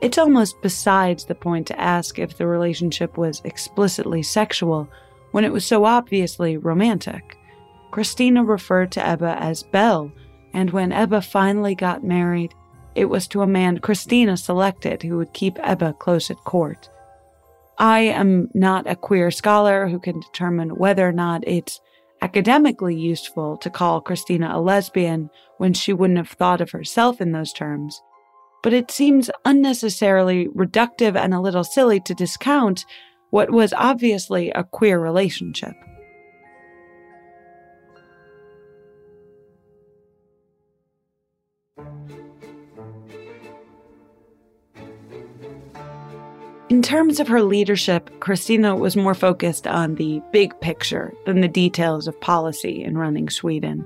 It's 0.00 0.18
almost 0.18 0.60
besides 0.62 1.24
the 1.24 1.34
point 1.34 1.66
to 1.68 1.80
ask 1.80 2.18
if 2.18 2.36
the 2.36 2.46
relationship 2.46 3.16
was 3.16 3.40
explicitly 3.44 4.22
sexual 4.22 4.88
when 5.30 5.44
it 5.44 5.52
was 5.52 5.64
so 5.64 5.84
obviously 5.84 6.56
romantic. 6.56 7.36
Christina 7.90 8.44
referred 8.44 8.92
to 8.92 9.06
Ebba 9.06 9.36
as 9.40 9.62
Belle, 9.62 10.12
and 10.52 10.70
when 10.70 10.92
Ebba 10.92 11.22
finally 11.22 11.74
got 11.74 12.04
married, 12.04 12.54
it 12.94 13.06
was 13.06 13.26
to 13.28 13.42
a 13.42 13.46
man 13.46 13.78
Christina 13.78 14.36
selected 14.36 15.02
who 15.02 15.16
would 15.18 15.32
keep 15.32 15.58
Ebba 15.62 15.94
close 15.94 16.30
at 16.30 16.36
court. 16.38 16.90
I 17.78 18.00
am 18.00 18.48
not 18.54 18.86
a 18.86 18.96
queer 18.96 19.30
scholar 19.30 19.86
who 19.86 19.98
can 19.98 20.20
determine 20.20 20.70
whether 20.76 21.06
or 21.06 21.12
not 21.12 21.46
it's 21.46 21.80
academically 22.26 22.96
useful 22.96 23.56
to 23.56 23.70
call 23.70 24.00
Christina 24.00 24.50
a 24.52 24.58
lesbian 24.60 25.30
when 25.58 25.72
she 25.72 25.92
wouldn't 25.92 26.18
have 26.18 26.30
thought 26.30 26.60
of 26.60 26.72
herself 26.72 27.20
in 27.20 27.30
those 27.30 27.52
terms, 27.52 28.02
but 28.64 28.72
it 28.72 28.90
seems 28.90 29.30
unnecessarily 29.44 30.48
reductive 30.48 31.16
and 31.16 31.32
a 31.32 31.40
little 31.40 31.62
silly 31.62 32.00
to 32.00 32.14
discount 32.14 32.84
what 33.30 33.52
was 33.52 33.72
obviously 33.74 34.50
a 34.50 34.64
queer 34.64 34.98
relationship. 34.98 35.74
In 46.68 46.82
terms 46.82 47.20
of 47.20 47.28
her 47.28 47.42
leadership, 47.42 48.10
Christina 48.18 48.74
was 48.74 48.96
more 48.96 49.14
focused 49.14 49.68
on 49.68 49.94
the 49.94 50.20
big 50.32 50.58
picture 50.60 51.14
than 51.24 51.40
the 51.40 51.46
details 51.46 52.08
of 52.08 52.20
policy 52.20 52.82
in 52.82 52.98
running 52.98 53.30
Sweden. 53.30 53.84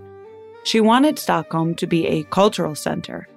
She 0.64 0.80
wanted 0.80 1.18
Stockholm 1.18 1.75
to 1.75 1.87
be 1.87 2.06
a 2.06 2.25
cultural 2.25 2.75
center, 2.75 3.28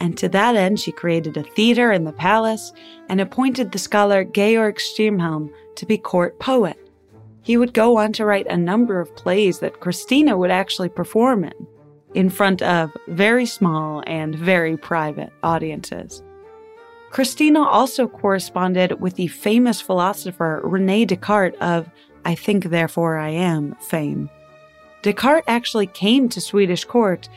and 0.00 0.18
to 0.18 0.28
that 0.30 0.56
end, 0.56 0.80
she 0.80 0.90
created 0.90 1.36
a 1.36 1.44
theater 1.44 1.92
in 1.92 2.02
the 2.02 2.12
palace 2.12 2.72
and 3.08 3.20
appointed 3.20 3.70
the 3.70 3.78
scholar 3.78 4.24
Georg 4.24 4.78
Stiernhielm 4.78 5.52
to 5.76 5.86
be 5.86 5.96
court 5.96 6.40
poet. 6.40 6.76
He 7.42 7.56
would 7.56 7.74
go 7.74 7.98
on 7.98 8.12
to 8.14 8.24
write 8.24 8.48
a 8.48 8.56
number 8.56 9.00
of 9.00 9.14
plays 9.14 9.60
that 9.60 9.78
Christina 9.78 10.36
would 10.36 10.50
actually 10.50 10.88
perform 10.88 11.44
in, 11.44 11.66
in 12.14 12.30
front 12.30 12.62
of 12.62 12.90
very 13.06 13.46
small 13.46 14.02
and 14.08 14.34
very 14.34 14.76
private 14.76 15.32
audiences. 15.44 16.20
Christina 17.10 17.62
also 17.62 18.06
corresponded 18.06 19.00
with 19.00 19.16
the 19.16 19.28
famous 19.28 19.80
philosopher 19.80 20.60
Rene 20.62 21.06
Descartes 21.06 21.56
of 21.60 21.88
I 22.24 22.34
Think 22.34 22.64
Therefore 22.64 23.16
I 23.18 23.30
Am 23.30 23.74
fame. 23.80 24.28
Descartes 25.02 25.48
actually 25.48 25.86
came 25.86 26.28
to 26.28 26.40
Swedish 26.40 26.84
court, 26.84 27.28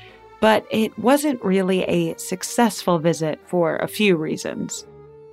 but 0.41 0.65
it 0.71 0.97
wasn't 0.97 1.43
really 1.43 1.83
a 1.83 2.17
successful 2.17 2.99
visit 2.99 3.39
for 3.45 3.77
a 3.77 3.87
few 3.87 4.17
reasons. 4.17 4.85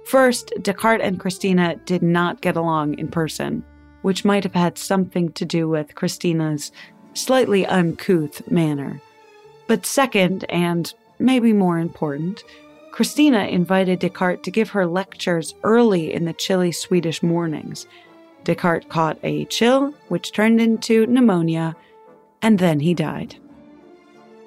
First, 0.05 0.53
Descartes 0.63 1.03
and 1.03 1.19
Christina 1.19 1.77
did 1.85 2.03
not 2.03 2.41
get 2.41 2.57
along 2.57 2.99
in 2.99 3.09
person, 3.09 3.65
which 4.03 4.25
might 4.25 4.45
have 4.45 4.55
had 4.55 4.79
something 4.79 5.33
to 5.33 5.45
do 5.45 5.69
with 5.69 5.95
Christina's 5.95 6.71
slightly 7.15 7.67
uncouth 7.67 8.49
manner. 8.51 9.01
But 9.67 9.85
second, 9.85 10.45
and 10.49 10.93
maybe 11.19 11.53
more 11.53 11.79
important, 11.79 12.45
Christina 12.99 13.45
invited 13.45 14.01
Descartes 14.01 14.43
to 14.43 14.51
give 14.51 14.71
her 14.71 14.85
lectures 14.85 15.55
early 15.63 16.13
in 16.13 16.25
the 16.25 16.33
chilly 16.33 16.73
Swedish 16.73 17.23
mornings. 17.23 17.87
Descartes 18.43 18.89
caught 18.89 19.21
a 19.23 19.45
chill, 19.45 19.95
which 20.09 20.33
turned 20.33 20.61
into 20.61 21.07
pneumonia, 21.07 21.77
and 22.43 22.59
then 22.59 22.81
he 22.81 22.95
died. 22.95 23.37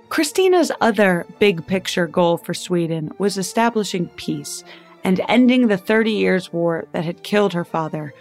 Christina's 0.10 0.70
other 0.82 1.26
big 1.40 1.66
picture 1.66 2.08
goal 2.08 2.36
for 2.36 2.54
Sweden 2.54 3.14
was 3.20 3.38
establishing 3.38 4.10
peace 4.18 4.66
and 5.06 5.22
ending 5.30 5.70
the 5.70 5.78
Thirty 5.78 6.12
Years' 6.12 6.52
War 6.52 6.90
that 6.92 7.06
had 7.06 7.24
killed 7.24 7.54
her 7.54 7.64
father, 7.64 8.14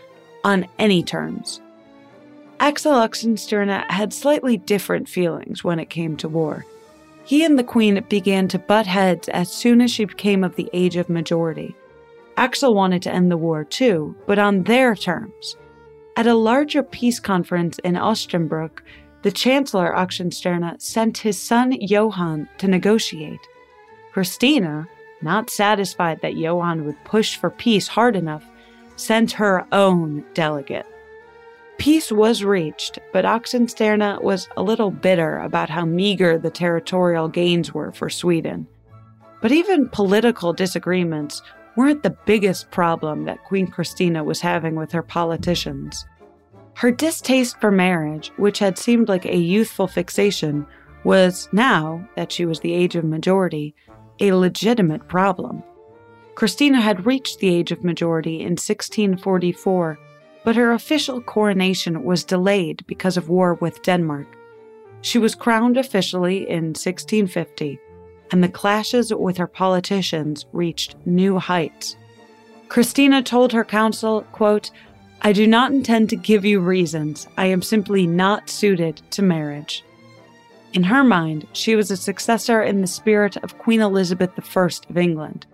on 0.45 0.69
any 0.79 1.03
terms. 1.03 1.61
Axel 2.61 2.93
Oxenstierna 2.93 3.85
had 3.91 4.13
slightly 4.13 4.57
different 4.57 5.09
feelings 5.09 5.65
when 5.65 5.81
it 5.81 5.91
came 5.91 6.17
to 6.19 6.29
war. 6.29 6.67
He 7.25 7.45
and 7.45 7.59
the 7.59 7.65
Queen 7.65 8.05
began 8.09 8.49
to 8.49 8.59
butt 8.59 8.87
heads 8.87 9.29
as 9.29 9.53
soon 9.53 9.81
as 9.81 9.91
she 9.91 10.05
became 10.05 10.43
of 10.43 10.57
the 10.57 10.69
age 10.73 10.97
of 10.97 11.09
majority. 11.09 11.77
Axel 12.37 12.75
wanted 12.75 13.03
to 13.03 13.13
end 13.13 13.31
the 13.31 13.37
war 13.37 13.65
too, 13.65 14.17
but 14.27 14.39
on 14.39 14.63
their 14.65 14.95
terms. 14.95 15.57
At 16.17 16.27
a 16.27 16.35
larger 16.35 16.83
peace 16.83 17.21
conference 17.21 17.79
in 17.81 17.95
Osnabrück, 17.95 18.81
the 19.23 19.31
Chancellor 19.31 19.93
Oxenstierna 19.95 20.81
sent 20.81 21.19
his 21.19 21.39
son 21.39 21.73
Johann 21.81 22.49
to 22.59 22.69
negotiate. 22.69 23.41
Christina, 24.13 24.89
not 25.23 25.51
satisfied 25.51 26.21
that 26.23 26.37
Johann 26.37 26.87
would 26.87 27.05
push 27.05 27.37
for 27.37 27.51
peace 27.51 27.87
hard 27.87 28.17
enough, 28.17 28.45
sent 28.97 29.33
her 29.33 29.67
own 29.73 30.25
delegate. 30.35 30.87
Peace 31.81 32.13
was 32.13 32.45
reached, 32.45 32.99
but 33.11 33.25
Oxenstierna 33.25 34.23
was 34.23 34.51
a 34.55 34.63
little 34.63 34.91
bitter 34.91 35.39
about 35.39 35.71
how 35.71 35.87
meager 35.87 36.37
the 36.37 36.51
territorial 36.51 37.27
gains 37.27 37.73
were 37.73 37.91
for 37.91 38.11
Sweden. 38.11 38.67
But 39.41 39.51
even 39.51 39.89
political 39.89 40.53
disagreements 40.53 41.41
weren't 41.77 42.03
the 42.03 42.19
biggest 42.27 42.71
problem 42.71 43.25
that 43.25 43.45
Queen 43.45 43.67
Christina 43.67 44.23
was 44.23 44.43
having 44.43 44.75
with 44.75 44.93
her 44.93 45.03
politicians. 45.03 46.05
Her 46.75 46.91
distaste 46.91 47.59
for 47.63 47.71
marriage, 47.71 48.31
which 48.37 48.59
had 48.59 48.77
seemed 48.77 49.09
like 49.09 49.25
a 49.25 49.39
youthful 49.39 49.87
fixation, 49.87 50.67
was 51.03 51.49
now, 51.51 52.07
that 52.15 52.31
she 52.31 52.45
was 52.45 52.61
the 52.61 52.75
age 52.75 52.95
of 52.95 53.05
majority, 53.05 53.75
a 54.21 54.33
legitimate 54.33 55.09
problem. 55.09 55.63
Christina 56.35 56.83
had 56.83 57.07
reached 57.07 57.39
the 57.39 57.49
age 57.49 57.73
of 57.73 57.83
majority 57.83 58.41
in 58.41 58.51
1644, 58.51 59.99
but 60.45 60.57
her 60.57 60.73
official 60.73 61.21
coronation 61.21 62.05
was 62.05 62.25
delayed 62.25 62.85
because 62.87 63.17
of 63.17 63.29
war 63.29 63.55
with 63.55 63.83
Denmark. 63.83 64.27
She 65.03 65.19
was 65.19 65.35
crowned 65.35 65.77
officially 65.77 66.49
in 66.49 66.75
1650, 66.75 67.79
and 68.33 68.43
the 68.43 68.49
clashes 68.49 69.13
with 69.15 69.37
her 69.39 69.47
politicians 69.47 70.47
reached 70.53 70.97
new 71.07 71.39
heights. 71.39 71.97
Christina 72.69 73.23
told 73.23 73.53
her 73.53 73.65
council, 73.65 74.23
quote, 74.33 74.71
I 75.23 75.33
do 75.33 75.47
not 75.47 75.73
intend 75.73 76.09
to 76.11 76.17
give 76.17 76.45
you 76.45 76.61
reasons. 76.61 77.27
I 77.37 77.47
am 77.47 77.61
simply 77.61 78.07
not 78.07 78.49
suited 78.49 79.03
to 79.11 79.23
marriage. 79.23 79.85
In 80.73 80.85
her 80.85 81.03
mind, 81.03 81.47
she 81.53 81.75
was 81.77 81.91
a 81.91 81.97
successor 81.97 82.63
in 82.63 82.81
the 82.81 82.87
spirit 82.87 83.37
of 83.39 83.59
Queen 83.59 83.81
Elizabeth 83.81 84.31
I 84.57 84.69
of 84.89 84.97
England. 84.97 85.47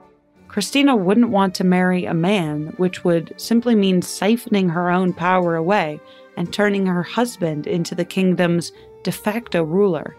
Christina 0.56 0.96
wouldn't 0.96 1.28
want 1.28 1.54
to 1.56 1.64
marry 1.64 2.06
a 2.06 2.14
man, 2.14 2.72
which 2.78 3.04
would 3.04 3.34
simply 3.36 3.74
mean 3.74 4.00
siphoning 4.00 4.70
her 4.70 4.90
own 4.90 5.12
power 5.12 5.54
away 5.54 6.00
and 6.38 6.50
turning 6.50 6.86
her 6.86 7.02
husband 7.02 7.66
into 7.66 7.94
the 7.94 8.06
kingdom's 8.06 8.72
de 9.02 9.12
facto 9.12 9.62
ruler. 9.62 10.16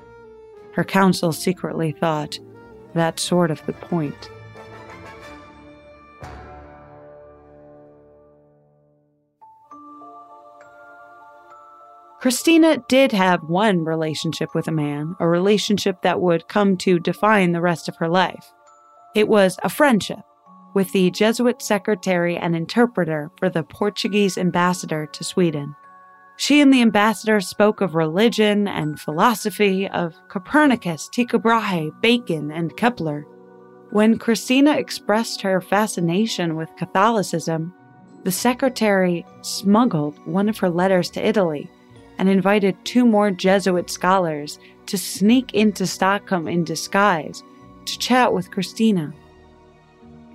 Her 0.74 0.84
council 0.84 1.34
secretly 1.34 1.92
thought 1.92 2.38
that's 2.94 3.24
sort 3.24 3.50
of 3.50 3.66
the 3.66 3.74
point. 3.74 4.30
Christina 12.20 12.78
did 12.88 13.12
have 13.12 13.42
one 13.42 13.84
relationship 13.84 14.54
with 14.54 14.68
a 14.68 14.72
man, 14.72 15.16
a 15.20 15.28
relationship 15.28 16.04
that 16.04 16.22
would 16.22 16.48
come 16.48 16.78
to 16.78 17.00
define 17.00 17.54
the 17.54 17.62
rest 17.62 17.90
of 17.90 17.96
her 17.96 18.08
life. 18.08 18.54
It 19.16 19.28
was 19.28 19.58
a 19.64 19.70
friendship 19.70 20.20
with 20.78 20.92
the 20.92 21.10
Jesuit 21.10 21.60
secretary 21.60 22.38
and 22.38 22.56
interpreter 22.56 23.32
for 23.40 23.50
the 23.50 23.64
Portuguese 23.64 24.38
ambassador 24.38 25.08
to 25.08 25.24
Sweden. 25.24 25.76
She 26.36 26.62
and 26.62 26.72
the 26.72 26.84
ambassador 26.84 27.42
spoke 27.42 27.82
of 27.82 27.96
religion 27.96 28.68
and 28.68 29.00
philosophy, 29.00 29.88
of 29.88 30.14
Copernicus, 30.28 31.10
Tycho 31.10 31.40
Brahe, 31.40 31.90
Bacon, 32.00 32.52
and 32.52 32.78
Kepler. 32.78 33.26
When 33.90 34.20
Christina 34.20 34.74
expressed 34.74 35.42
her 35.42 35.62
fascination 35.62 36.56
with 36.56 36.76
Catholicism, 36.78 37.74
the 38.24 38.32
secretary 38.32 39.26
smuggled 39.42 40.20
one 40.28 40.48
of 40.48 40.60
her 40.60 40.70
letters 40.70 41.10
to 41.10 41.28
Italy 41.28 41.72
and 42.20 42.30
invited 42.30 42.78
two 42.86 43.04
more 43.04 43.32
Jesuit 43.32 43.90
scholars 43.90 44.60
to 44.86 44.98
sneak 45.00 45.56
into 45.56 45.88
Stockholm 45.88 46.48
in 46.48 46.64
disguise 46.64 47.42
to 47.86 47.98
chat 47.98 48.32
with 48.32 48.52
Christina. 48.52 49.12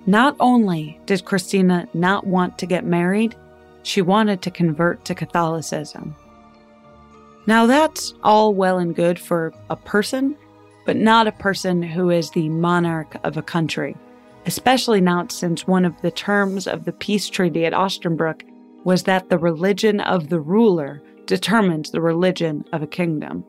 Not 0.05 0.35
only 0.39 0.99
did 1.05 1.25
Christina 1.25 1.87
not 1.93 2.27
want 2.27 2.57
to 2.57 2.65
get 2.65 2.85
married, 2.85 3.35
she 3.83 4.01
wanted 4.01 4.41
to 4.41 4.51
convert 4.51 5.05
to 5.05 5.15
Catholicism. 5.15 6.15
Now, 7.45 7.65
that's 7.65 8.13
all 8.23 8.53
well 8.53 8.77
and 8.77 8.95
good 8.95 9.19
for 9.19 9.53
a 9.69 9.75
person, 9.75 10.35
but 10.85 10.95
not 10.95 11.27
a 11.27 11.33
person 11.33 11.81
who 11.81 12.09
is 12.09 12.31
the 12.31 12.49
monarch 12.49 13.15
of 13.23 13.37
a 13.37 13.41
country, 13.41 13.95
especially 14.45 15.01
not 15.01 15.31
since 15.31 15.67
one 15.67 15.85
of 15.85 16.01
the 16.01 16.11
terms 16.11 16.67
of 16.67 16.85
the 16.85 16.93
peace 16.93 17.29
treaty 17.29 17.65
at 17.65 17.73
Osnabrück 17.73 18.41
was 18.83 19.03
that 19.03 19.29
the 19.29 19.37
religion 19.37 20.01
of 20.01 20.29
the 20.29 20.39
ruler 20.39 21.01
determined 21.25 21.85
the 21.85 22.01
religion 22.01 22.65
of 22.73 22.81
a 22.81 22.87
kingdom. 22.87 23.45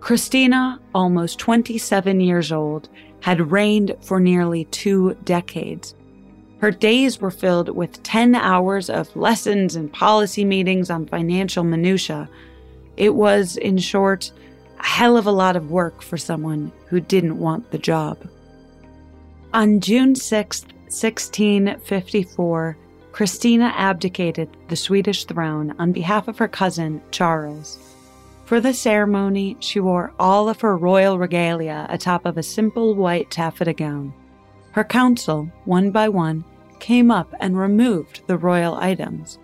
Christina, 0.00 0.80
almost 0.94 1.38
27 1.38 2.20
years 2.20 2.50
old, 2.50 2.88
had 3.20 3.50
reigned 3.50 3.96
for 4.00 4.20
nearly 4.20 4.64
two 4.66 5.14
decades. 5.24 5.94
Her 6.60 6.70
days 6.70 7.20
were 7.20 7.30
filled 7.30 7.70
with 7.70 8.02
10 8.02 8.34
hours 8.34 8.90
of 8.90 9.14
lessons 9.16 9.76
and 9.76 9.92
policy 9.92 10.44
meetings 10.44 10.90
on 10.90 11.06
financial 11.06 11.64
minutiae. 11.64 12.28
It 12.96 13.14
was, 13.14 13.56
in 13.56 13.78
short, 13.78 14.30
a 14.78 14.86
hell 14.86 15.16
of 15.16 15.26
a 15.26 15.32
lot 15.32 15.56
of 15.56 15.70
work 15.70 16.02
for 16.02 16.18
someone 16.18 16.70
who 16.86 17.00
didn't 17.00 17.38
want 17.38 17.70
the 17.70 17.78
job. 17.78 18.18
On 19.54 19.80
June 19.80 20.14
6, 20.14 20.62
1654, 20.62 22.76
Christina 23.12 23.72
abdicated 23.76 24.48
the 24.68 24.76
Swedish 24.76 25.24
throne 25.24 25.74
on 25.78 25.92
behalf 25.92 26.28
of 26.28 26.38
her 26.38 26.48
cousin, 26.48 27.00
Charles. 27.10 27.89
For 28.50 28.60
the 28.60 28.74
ceremony, 28.74 29.56
she 29.60 29.78
wore 29.78 30.12
all 30.18 30.48
of 30.48 30.60
her 30.62 30.76
royal 30.76 31.20
regalia 31.20 31.86
atop 31.88 32.26
of 32.26 32.36
a 32.36 32.42
simple 32.42 32.96
white 32.96 33.30
taffeta 33.30 33.72
gown. 33.72 34.12
Her 34.72 34.82
council, 34.82 35.48
one 35.66 35.92
by 35.92 36.08
one, 36.08 36.42
came 36.80 37.12
up 37.12 37.32
and 37.38 37.56
removed 37.56 38.22
the 38.26 38.36
royal 38.36 38.74
items. 38.74 39.38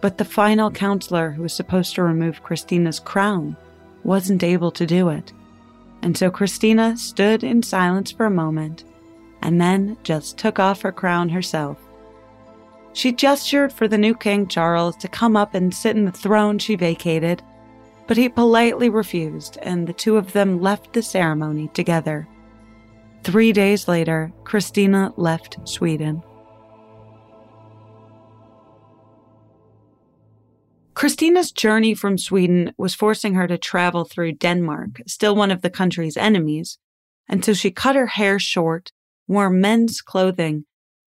But 0.00 0.18
the 0.18 0.24
final 0.24 0.72
counselor 0.72 1.30
who 1.30 1.42
was 1.42 1.52
supposed 1.52 1.94
to 1.94 2.02
remove 2.02 2.42
Christina's 2.42 2.98
crown 2.98 3.56
wasn't 4.02 4.42
able 4.42 4.72
to 4.72 4.86
do 4.86 5.08
it. 5.08 5.32
And 6.02 6.18
so 6.18 6.32
Christina 6.32 6.96
stood 6.96 7.44
in 7.44 7.62
silence 7.62 8.10
for 8.10 8.26
a 8.26 8.30
moment 8.30 8.82
and 9.40 9.60
then 9.60 9.96
just 10.02 10.36
took 10.36 10.58
off 10.58 10.82
her 10.82 10.90
crown 10.90 11.28
herself 11.28 11.78
she 12.92 13.12
gestured 13.12 13.72
for 13.72 13.86
the 13.88 13.98
new 13.98 14.14
King 14.14 14.46
Charles 14.46 14.96
to 14.96 15.08
come 15.08 15.36
up 15.36 15.54
and 15.54 15.74
sit 15.74 15.96
in 15.96 16.04
the 16.04 16.12
throne 16.12 16.58
she 16.58 16.74
vacated, 16.74 17.42
but 18.10 18.16
he 18.16 18.28
politely 18.28 18.88
refused, 18.88 19.56
and 19.62 19.86
the 19.86 19.92
two 19.92 20.16
of 20.16 20.32
them 20.32 20.60
left 20.60 20.94
the 20.94 21.00
ceremony 21.00 21.68
together. 21.68 22.26
Three 23.22 23.52
days 23.52 23.86
later, 23.86 24.32
Christina 24.42 25.12
left 25.16 25.58
Sweden. 25.62 26.20
Christina's 30.94 31.52
journey 31.52 31.94
from 31.94 32.18
Sweden 32.18 32.74
was 32.76 32.96
forcing 32.96 33.34
her 33.34 33.46
to 33.46 33.56
travel 33.56 34.04
through 34.04 34.32
Denmark, 34.32 35.02
still 35.06 35.36
one 35.36 35.52
of 35.52 35.62
the 35.62 35.70
country's 35.70 36.16
enemies, 36.16 36.78
so 37.42 37.52
she 37.52 37.70
cut 37.70 37.94
her 37.94 38.08
hair 38.08 38.40
short, 38.40 38.90
wore 39.28 39.50
men's 39.50 40.00
clothing, 40.00 40.64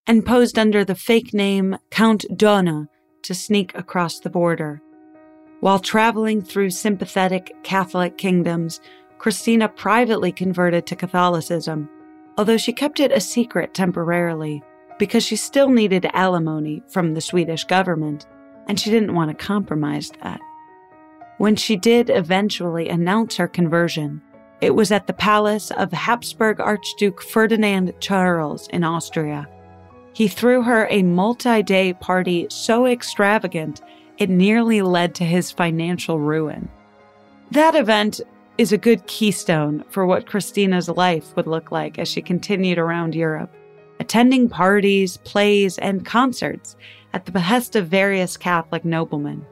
and 0.07 0.25
posed 0.25 0.57
under 0.57 0.85
the 0.85 0.95
fake 0.95 1.33
name 1.33 1.75
Count 1.91 2.23
Dohna 2.29 2.87
to 3.23 3.33
sneak 3.33 3.75
across 3.75 4.21
the 4.21 4.29
border. 4.29 4.81
While 5.63 5.79
traveling 5.79 6.41
through 6.41 6.71
sympathetic 6.71 7.55
Catholic 7.63 8.17
kingdoms, 8.17 8.81
Christina 9.17 9.69
privately 9.69 10.29
converted 10.29 10.85
to 10.87 10.95
Catholicism, 10.97 11.89
although 12.37 12.57
she 12.57 12.73
kept 12.73 12.99
it 12.99 13.13
a 13.13 13.21
secret 13.21 13.73
temporarily 13.73 14.61
because 14.99 15.23
she 15.23 15.37
still 15.37 15.69
needed 15.69 16.05
alimony 16.11 16.83
from 16.89 17.13
the 17.13 17.21
Swedish 17.21 17.63
government, 17.63 18.25
and 18.67 18.77
she 18.77 18.91
didn't 18.91 19.15
want 19.15 19.31
to 19.31 19.45
compromise 19.45 20.11
that. 20.21 20.41
When 21.37 21.55
she 21.55 21.77
did 21.77 22.09
eventually 22.09 22.89
announce 22.89 23.37
her 23.37 23.47
conversion, 23.47 24.21
it 24.59 24.75
was 24.75 24.91
at 24.91 25.07
the 25.07 25.13
palace 25.13 25.71
of 25.71 25.93
Habsburg 25.93 26.59
Archduke 26.59 27.21
Ferdinand 27.21 27.93
Charles 28.01 28.67
in 28.67 28.83
Austria, 28.83 29.47
he 30.13 30.27
threw 30.27 30.61
her 30.61 30.87
a 30.89 31.03
multi 31.03 31.63
day 31.63 31.93
party 31.93 32.47
so 32.49 32.85
extravagant 32.85 33.81
it 34.17 34.29
nearly 34.29 34.81
led 34.81 35.15
to 35.15 35.23
his 35.23 35.51
financial 35.51 36.19
ruin. 36.19 36.69
That 37.51 37.75
event 37.75 38.21
is 38.57 38.71
a 38.71 38.77
good 38.77 39.05
keystone 39.07 39.83
for 39.89 40.05
what 40.05 40.27
Christina's 40.27 40.89
life 40.89 41.35
would 41.35 41.47
look 41.47 41.71
like 41.71 41.97
as 41.97 42.07
she 42.07 42.21
continued 42.21 42.77
around 42.77 43.15
Europe. 43.15 43.51
attending 43.99 44.49
parties, 44.49 45.17
plays, 45.17 45.77
and 45.77 46.05
concerts 46.05 46.75
at 47.13 47.25
the 47.25 47.31
behest 47.31 47.75
of 47.75 47.87
various 47.87 48.35
Catholic 48.35 48.83
noblemen. 48.83 49.45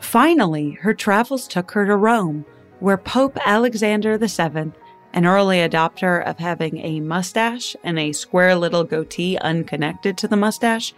Finally, 0.00 0.72
her 0.80 0.94
travels 0.94 1.46
took 1.46 1.70
her 1.72 1.84
to 1.86 1.96
Rome, 1.96 2.44
where 2.80 2.96
Pope 2.96 3.36
Alexander 3.44 4.16
VII, 4.18 4.72
an 5.12 5.26
early 5.26 5.58
adopter 5.58 6.24
of 6.24 6.38
having 6.38 6.78
a 6.78 7.00
mustache 7.00 7.76
and 7.82 7.98
a 7.98 8.12
square 8.12 8.54
little 8.54 8.84
goatee 8.84 9.36
unconnected 9.38 10.16
to 10.18 10.28
the 10.28 10.36
mustache, 10.36 10.94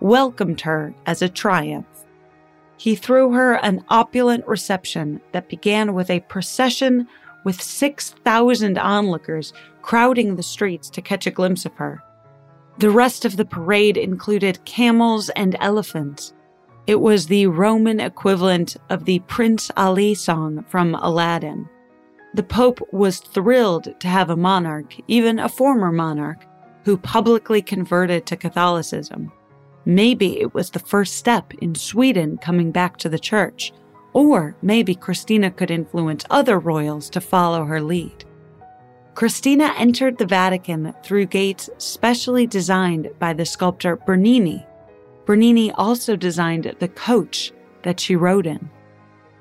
welcomed 0.00 0.60
her 0.60 0.94
as 1.06 1.22
a 1.22 1.28
triumph. 1.28 1.86
He 2.80 2.94
threw 2.94 3.32
her 3.32 3.56
an 3.56 3.84
opulent 3.90 4.46
reception 4.46 5.20
that 5.32 5.50
began 5.50 5.92
with 5.92 6.08
a 6.08 6.20
procession 6.20 7.08
with 7.44 7.60
6,000 7.60 8.78
onlookers 8.78 9.52
crowding 9.82 10.34
the 10.34 10.42
streets 10.42 10.88
to 10.88 11.02
catch 11.02 11.26
a 11.26 11.30
glimpse 11.30 11.66
of 11.66 11.74
her. 11.74 12.02
The 12.78 12.88
rest 12.88 13.26
of 13.26 13.36
the 13.36 13.44
parade 13.44 13.98
included 13.98 14.64
camels 14.64 15.28
and 15.36 15.56
elephants. 15.60 16.32
It 16.86 17.02
was 17.02 17.26
the 17.26 17.48
Roman 17.48 18.00
equivalent 18.00 18.78
of 18.88 19.04
the 19.04 19.18
Prince 19.26 19.70
Ali 19.76 20.14
song 20.14 20.64
from 20.66 20.94
Aladdin. 20.94 21.68
The 22.32 22.44
Pope 22.44 22.80
was 22.94 23.18
thrilled 23.18 24.00
to 24.00 24.08
have 24.08 24.30
a 24.30 24.36
monarch, 24.36 24.94
even 25.06 25.38
a 25.38 25.50
former 25.50 25.92
monarch, 25.92 26.46
who 26.86 26.96
publicly 26.96 27.60
converted 27.60 28.24
to 28.24 28.38
Catholicism. 28.38 29.30
Maybe 29.84 30.40
it 30.40 30.54
was 30.54 30.70
the 30.70 30.78
first 30.78 31.16
step 31.16 31.54
in 31.54 31.74
Sweden 31.74 32.38
coming 32.38 32.70
back 32.70 32.96
to 32.98 33.08
the 33.08 33.18
church, 33.18 33.72
or 34.12 34.56
maybe 34.62 34.94
Christina 34.94 35.50
could 35.50 35.70
influence 35.70 36.24
other 36.30 36.58
royals 36.58 37.08
to 37.10 37.20
follow 37.20 37.64
her 37.64 37.80
lead. 37.80 38.24
Christina 39.14 39.74
entered 39.76 40.18
the 40.18 40.26
Vatican 40.26 40.94
through 41.02 41.26
gates 41.26 41.68
specially 41.78 42.46
designed 42.46 43.10
by 43.18 43.32
the 43.32 43.44
sculptor 43.44 43.96
Bernini. 43.96 44.64
Bernini 45.26 45.72
also 45.72 46.16
designed 46.16 46.74
the 46.78 46.88
coach 46.88 47.52
that 47.82 48.00
she 48.00 48.16
rode 48.16 48.46
in. 48.46 48.70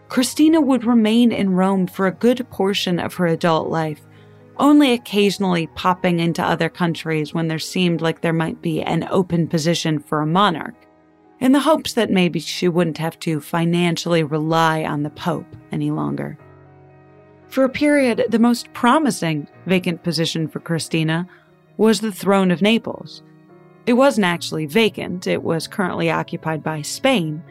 Christina 0.07 0.59
would 0.59 0.85
remain 0.85 1.31
in 1.31 1.51
Rome 1.51 1.85
for 1.85 2.07
a 2.07 2.11
good 2.11 2.49
portion 2.49 2.99
of 2.99 3.13
her 3.15 3.27
adult 3.27 3.69
life, 3.69 4.01
only 4.59 4.91
occasionally 4.91 5.67
popping 5.67 6.19
into 6.19 6.43
other 6.43 6.69
countries 6.69 7.33
when 7.33 7.47
there 7.47 7.59
seemed 7.59 8.01
like 8.01 8.21
there 8.21 8.33
might 8.33 8.61
be 8.61 8.81
an 8.81 9.07
open 9.09 9.47
position 9.47 9.99
for 9.99 10.21
a 10.21 10.27
monarch, 10.27 10.75
in 11.39 11.53
the 11.53 11.61
hopes 11.61 11.93
that 11.93 12.11
maybe 12.11 12.39
she 12.39 12.67
wouldn't 12.67 12.97
have 12.97 13.17
to 13.19 13.39
financially 13.39 14.23
rely 14.23 14.83
on 14.83 15.03
the 15.03 15.09
Pope 15.09 15.55
any 15.71 15.89
longer. 15.89 16.37
For 17.47 17.63
a 17.63 17.69
period, 17.69 18.25
the 18.29 18.37
most 18.37 18.71
promising 18.73 19.47
vacant 19.65 20.03
position 20.03 20.47
for 20.47 20.59
Christina 20.59 21.27
was 21.77 22.01
the 22.01 22.11
throne 22.11 22.51
of 22.51 22.61
Naples. 22.61 23.23
It 23.85 23.93
wasn't 23.93 24.25
actually 24.25 24.65
vacant, 24.65 25.25
it 25.25 25.41
was 25.41 25.67
currently 25.67 26.11
occupied 26.11 26.61
by 26.61 26.81
Spain, 26.81 27.41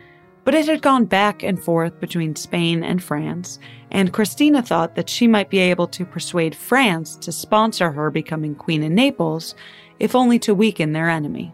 but 0.49 0.55
it 0.55 0.65
had 0.65 0.81
gone 0.81 1.05
back 1.05 1.43
and 1.43 1.63
forth 1.63 2.01
between 2.01 2.35
Spain 2.35 2.83
and 2.83 3.03
France, 3.03 3.59
and 3.91 4.15
Christina 4.15 4.63
thought 4.63 4.95
that 4.95 5.11
she 5.11 5.27
might 5.27 5.51
be 5.51 5.59
able 5.59 5.87
to 5.89 6.07
persuade 6.07 6.55
France 6.55 7.17
to 7.17 7.31
sponsor 7.31 7.93
her 7.93 8.11
becoming 8.11 8.55
Queen 8.55 8.83
in 8.83 8.95
Naples, 8.95 9.55
if 10.01 10.15
only 10.15 10.39
to 10.39 10.55
weaken 10.55 10.95
their 10.95 11.11
enemy. 11.11 11.53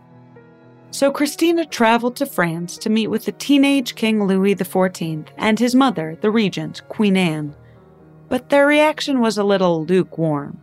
So 0.93 1.11
Christina 1.11 1.67
traveled 1.67 2.15
to 2.15 2.25
France 2.25 2.79
to 2.79 2.89
meet 2.89 3.09
with 3.09 3.25
the 3.25 3.33
teenage 3.33 3.97
King 3.97 4.29
Louis 4.29 4.55
XIV 4.55 5.27
and 5.39 5.59
his 5.59 5.75
mother, 5.75 6.17
the 6.21 6.31
regent, 6.31 6.81
Queen 6.89 7.17
Anne 7.17 7.57
but 8.29 8.49
their 8.49 8.67
reaction 8.67 9.21
was 9.21 9.37
a 9.37 9.45
little 9.45 9.85
lukewarm. 9.85 10.59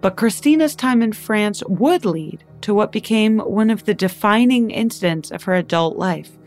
But 0.00 0.16
Christina's 0.16 0.74
time 0.74 1.02
in 1.02 1.12
France 1.12 1.62
would 1.68 2.06
lead 2.06 2.42
to 2.62 2.72
what 2.72 2.90
became 2.90 3.38
one 3.38 3.68
of 3.68 3.84
the 3.84 3.94
defining 3.94 4.70
incidents 4.70 5.30
of 5.30 5.42
her 5.42 5.54
adult 5.54 5.98
life. 5.98 6.38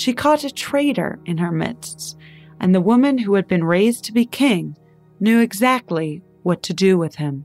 She 0.00 0.14
caught 0.14 0.44
a 0.44 0.50
traitor 0.50 1.20
in 1.26 1.36
her 1.36 1.52
midst, 1.52 2.16
and 2.58 2.74
the 2.74 2.80
woman 2.80 3.18
who 3.18 3.34
had 3.34 3.46
been 3.46 3.64
raised 3.64 4.02
to 4.04 4.14
be 4.14 4.24
king 4.24 4.74
knew 5.20 5.40
exactly 5.40 6.22
what 6.42 6.62
to 6.62 6.72
do 6.72 6.96
with 6.96 7.16
him. 7.16 7.44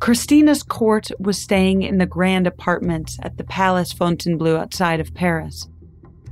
Christina's 0.00 0.64
court 0.64 1.12
was 1.20 1.38
staying 1.38 1.82
in 1.82 1.98
the 1.98 2.04
grand 2.04 2.48
apartments 2.48 3.16
at 3.22 3.36
the 3.36 3.44
Palace 3.44 3.92
Fontainebleau 3.92 4.56
outside 4.56 4.98
of 4.98 5.14
Paris. 5.14 5.68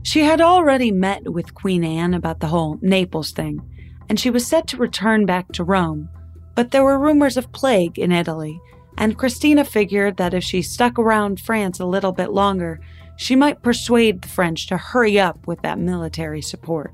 She 0.03 0.23
had 0.23 0.40
already 0.40 0.90
met 0.90 1.33
with 1.33 1.55
Queen 1.55 1.85
Anne 1.85 2.12
about 2.12 2.40
the 2.40 2.49
whole 2.49 2.77
Naples 2.83 3.31
thing, 3.31 3.61
and 4.09 4.18
she 4.18 4.31
was 4.31 4.44
set 4.44 4.66
to 4.66 4.77
return 4.79 5.27
back 5.27 5.53
to 5.53 5.62
Rome. 5.62 6.09
But 6.57 6.73
there 6.73 6.83
were 6.83 6.99
rumors 6.99 7.37
of 7.37 7.53
plague 7.53 8.01
in 8.01 8.11
Italy, 8.11 8.61
and 8.98 9.16
Christina 9.16 9.64
figured 9.64 10.16
that 10.16 10.34
if 10.34 10.42
she 10.42 10.61
stuck 10.61 10.98
around 10.98 11.40
France 11.40 11.78
a 11.78 11.87
little 11.87 12.11
bit 12.11 12.30
longer, 12.30 12.80
she 13.16 13.37
might 13.37 13.62
persuade 13.62 14.20
the 14.20 14.28
French 14.28 14.66
to 14.66 14.76
hurry 14.76 15.18
up 15.20 15.46
with 15.46 15.62
that 15.62 15.78
military 15.78 16.42
support. 16.42 16.92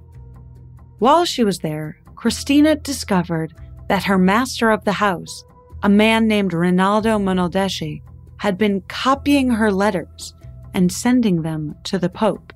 While 0.98 1.24
she 1.24 1.44
was 1.44 1.58
there, 1.60 1.98
Christina 2.14 2.76
discovered 2.76 3.54
that 3.88 4.04
her 4.04 4.18
master 4.18 4.70
of 4.70 4.84
the 4.84 4.92
house, 4.92 5.44
a 5.82 5.88
man 5.88 6.28
named 6.28 6.52
Rinaldo 6.52 7.18
Monaldeschi, 7.18 8.02
had 8.36 8.58
been 8.58 8.82
copying 8.82 9.50
her 9.50 9.72
letters 9.72 10.34
and 10.74 10.92
sending 10.92 11.40
them 11.40 11.74
to 11.84 11.98
the 11.98 12.10
Pope. 12.10 12.52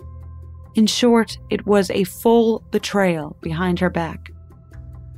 In 0.74 0.87
short, 0.87 1.38
it 1.48 1.66
was 1.66 1.90
a 1.90 2.04
full 2.04 2.64
betrayal 2.70 3.37
behind 3.40 3.80
her 3.80 3.90
back. 3.90 4.30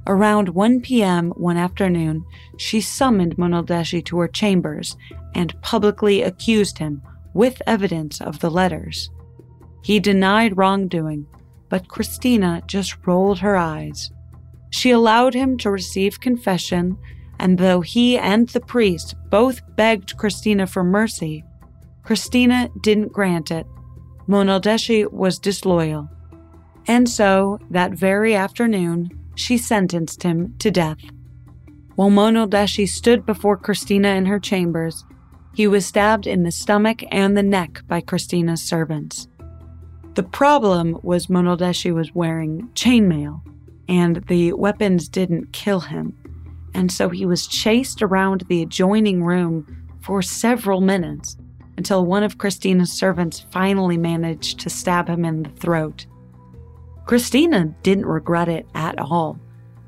Around 0.06 0.50
1 0.50 0.80
p.m. 0.80 1.30
one 1.30 1.56
afternoon, 1.56 2.24
she 2.56 2.80
summoned 2.80 3.36
Monaldeschi 3.36 4.04
to 4.06 4.18
her 4.18 4.28
chambers 4.28 4.96
and 5.34 5.60
publicly 5.62 6.22
accused 6.22 6.78
him 6.78 7.02
with 7.34 7.62
evidence 7.66 8.20
of 8.20 8.40
the 8.40 8.50
letters. 8.50 9.10
He 9.82 10.00
denied 10.00 10.56
wrongdoing, 10.56 11.26
but 11.68 11.88
Christina 11.88 12.62
just 12.66 12.96
rolled 13.06 13.38
her 13.38 13.56
eyes. 13.56 14.10
She 14.70 14.90
allowed 14.90 15.34
him 15.34 15.58
to 15.58 15.70
receive 15.70 16.20
confession, 16.20 16.96
and 17.38 17.58
though 17.58 17.80
he 17.80 18.18
and 18.18 18.48
the 18.48 18.60
priest 18.60 19.14
both 19.30 19.60
begged 19.76 20.16
Christina 20.16 20.66
for 20.66 20.82
mercy, 20.82 21.44
Christina 22.02 22.68
didn't 22.82 23.12
grant 23.12 23.50
it 23.50 23.66
Monaldeschi 24.30 25.10
was 25.10 25.40
disloyal. 25.40 26.08
And 26.86 27.08
so, 27.08 27.58
that 27.70 27.92
very 27.92 28.36
afternoon, 28.36 29.10
she 29.40 29.58
sentenced 29.58 30.22
him 30.22 30.54
to 30.58 30.70
death. 30.70 30.98
While 31.96 32.10
Monaldeschi 32.10 32.88
stood 32.88 33.26
before 33.26 33.56
Christina 33.56 34.08
in 34.10 34.26
her 34.26 34.38
chambers, 34.38 35.04
he 35.54 35.66
was 35.66 35.84
stabbed 35.84 36.26
in 36.26 36.44
the 36.44 36.52
stomach 36.52 37.02
and 37.10 37.36
the 37.36 37.42
neck 37.42 37.82
by 37.88 38.00
Christina's 38.00 38.62
servants. 38.62 39.26
The 40.14 40.22
problem 40.22 40.98
was 41.02 41.26
Monaldeschi 41.26 41.92
was 41.92 42.14
wearing 42.14 42.68
chainmail, 42.74 43.40
and 43.88 44.24
the 44.28 44.52
weapons 44.52 45.08
didn't 45.08 45.52
kill 45.52 45.80
him, 45.80 46.16
and 46.74 46.92
so 46.92 47.08
he 47.08 47.26
was 47.26 47.46
chased 47.46 48.02
around 48.02 48.44
the 48.48 48.62
adjoining 48.62 49.24
room 49.24 49.66
for 50.00 50.22
several 50.22 50.80
minutes 50.80 51.36
until 51.76 52.04
one 52.04 52.22
of 52.22 52.38
Christina's 52.38 52.92
servants 52.92 53.46
finally 53.50 53.96
managed 53.96 54.60
to 54.60 54.70
stab 54.70 55.08
him 55.08 55.24
in 55.24 55.42
the 55.42 55.50
throat. 55.50 56.06
Christina 57.10 57.74
didn't 57.82 58.06
regret 58.06 58.48
it 58.48 58.68
at 58.72 58.96
all. 59.00 59.36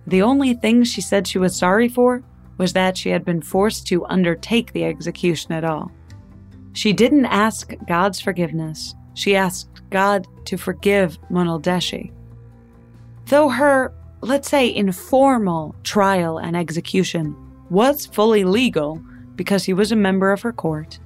The 0.09 0.23
only 0.23 0.55
thing 0.55 0.83
she 0.83 1.01
said 1.01 1.25
she 1.25 1.39
was 1.39 1.55
sorry 1.55 1.89
for 1.89 2.25
was 2.59 2.73
that 2.73 2.97
she 2.97 3.11
had 3.11 3.25
been 3.25 3.41
forced 3.41 3.87
to 3.87 4.05
undertake 4.07 4.73
the 4.73 4.83
execution 4.83 5.53
at 5.53 5.63
all. 5.63 5.93
She 6.73 6.93
didn't 6.93 7.27
ask 7.27 7.75
God's 7.87 8.21
forgiveness, 8.21 8.97
she 9.15 9.37
asked 9.37 9.83
God 9.91 10.27
to 10.47 10.57
forgive 10.57 11.17
Monaldeschi. 11.31 12.11
Though 13.27 13.51
her, 13.51 13.95
let's 14.21 14.49
say, 14.49 14.75
informal 14.75 15.77
trial 15.85 16.39
and 16.39 16.57
execution 16.57 17.37
was 17.71 18.05
fully 18.05 18.43
legal 18.43 19.01
because 19.37 19.63
he 19.63 19.75
was 19.75 19.93
a 19.93 19.97
member 19.97 20.33
of 20.33 20.43
her 20.43 20.53
court 20.53 20.99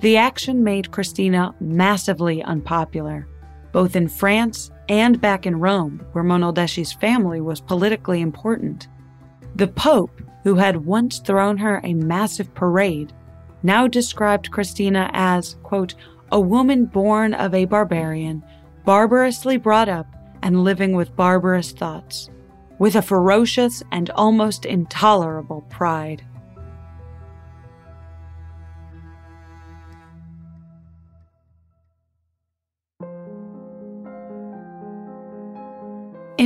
the 0.00 0.16
action 0.16 0.64
made 0.64 0.90
Christina 0.90 1.54
massively 1.60 2.42
unpopular, 2.42 3.28
both 3.70 3.94
in 3.94 4.08
France 4.08 4.72
and 4.90 5.20
back 5.20 5.46
in 5.46 5.60
Rome, 5.60 6.04
where 6.12 6.24
Monaldeschi's 6.24 6.92
family 6.92 7.40
was 7.40 7.60
politically 7.60 8.20
important. 8.20 8.88
The 9.54 9.68
Pope, 9.68 10.20
who 10.42 10.56
had 10.56 10.84
once 10.84 11.20
thrown 11.20 11.56
her 11.58 11.80
a 11.84 11.94
massive 11.94 12.52
parade, 12.54 13.12
now 13.62 13.86
described 13.86 14.50
Christina 14.50 15.08
as, 15.12 15.54
quote, 15.62 15.94
a 16.32 16.40
woman 16.40 16.86
born 16.86 17.34
of 17.34 17.54
a 17.54 17.66
barbarian, 17.66 18.42
barbarously 18.84 19.58
brought 19.58 19.88
up 19.88 20.06
and 20.42 20.64
living 20.64 20.94
with 20.94 21.14
barbarous 21.14 21.70
thoughts, 21.70 22.28
with 22.80 22.96
a 22.96 23.02
ferocious 23.02 23.84
and 23.92 24.10
almost 24.10 24.64
intolerable 24.64 25.62
pride. 25.70 26.24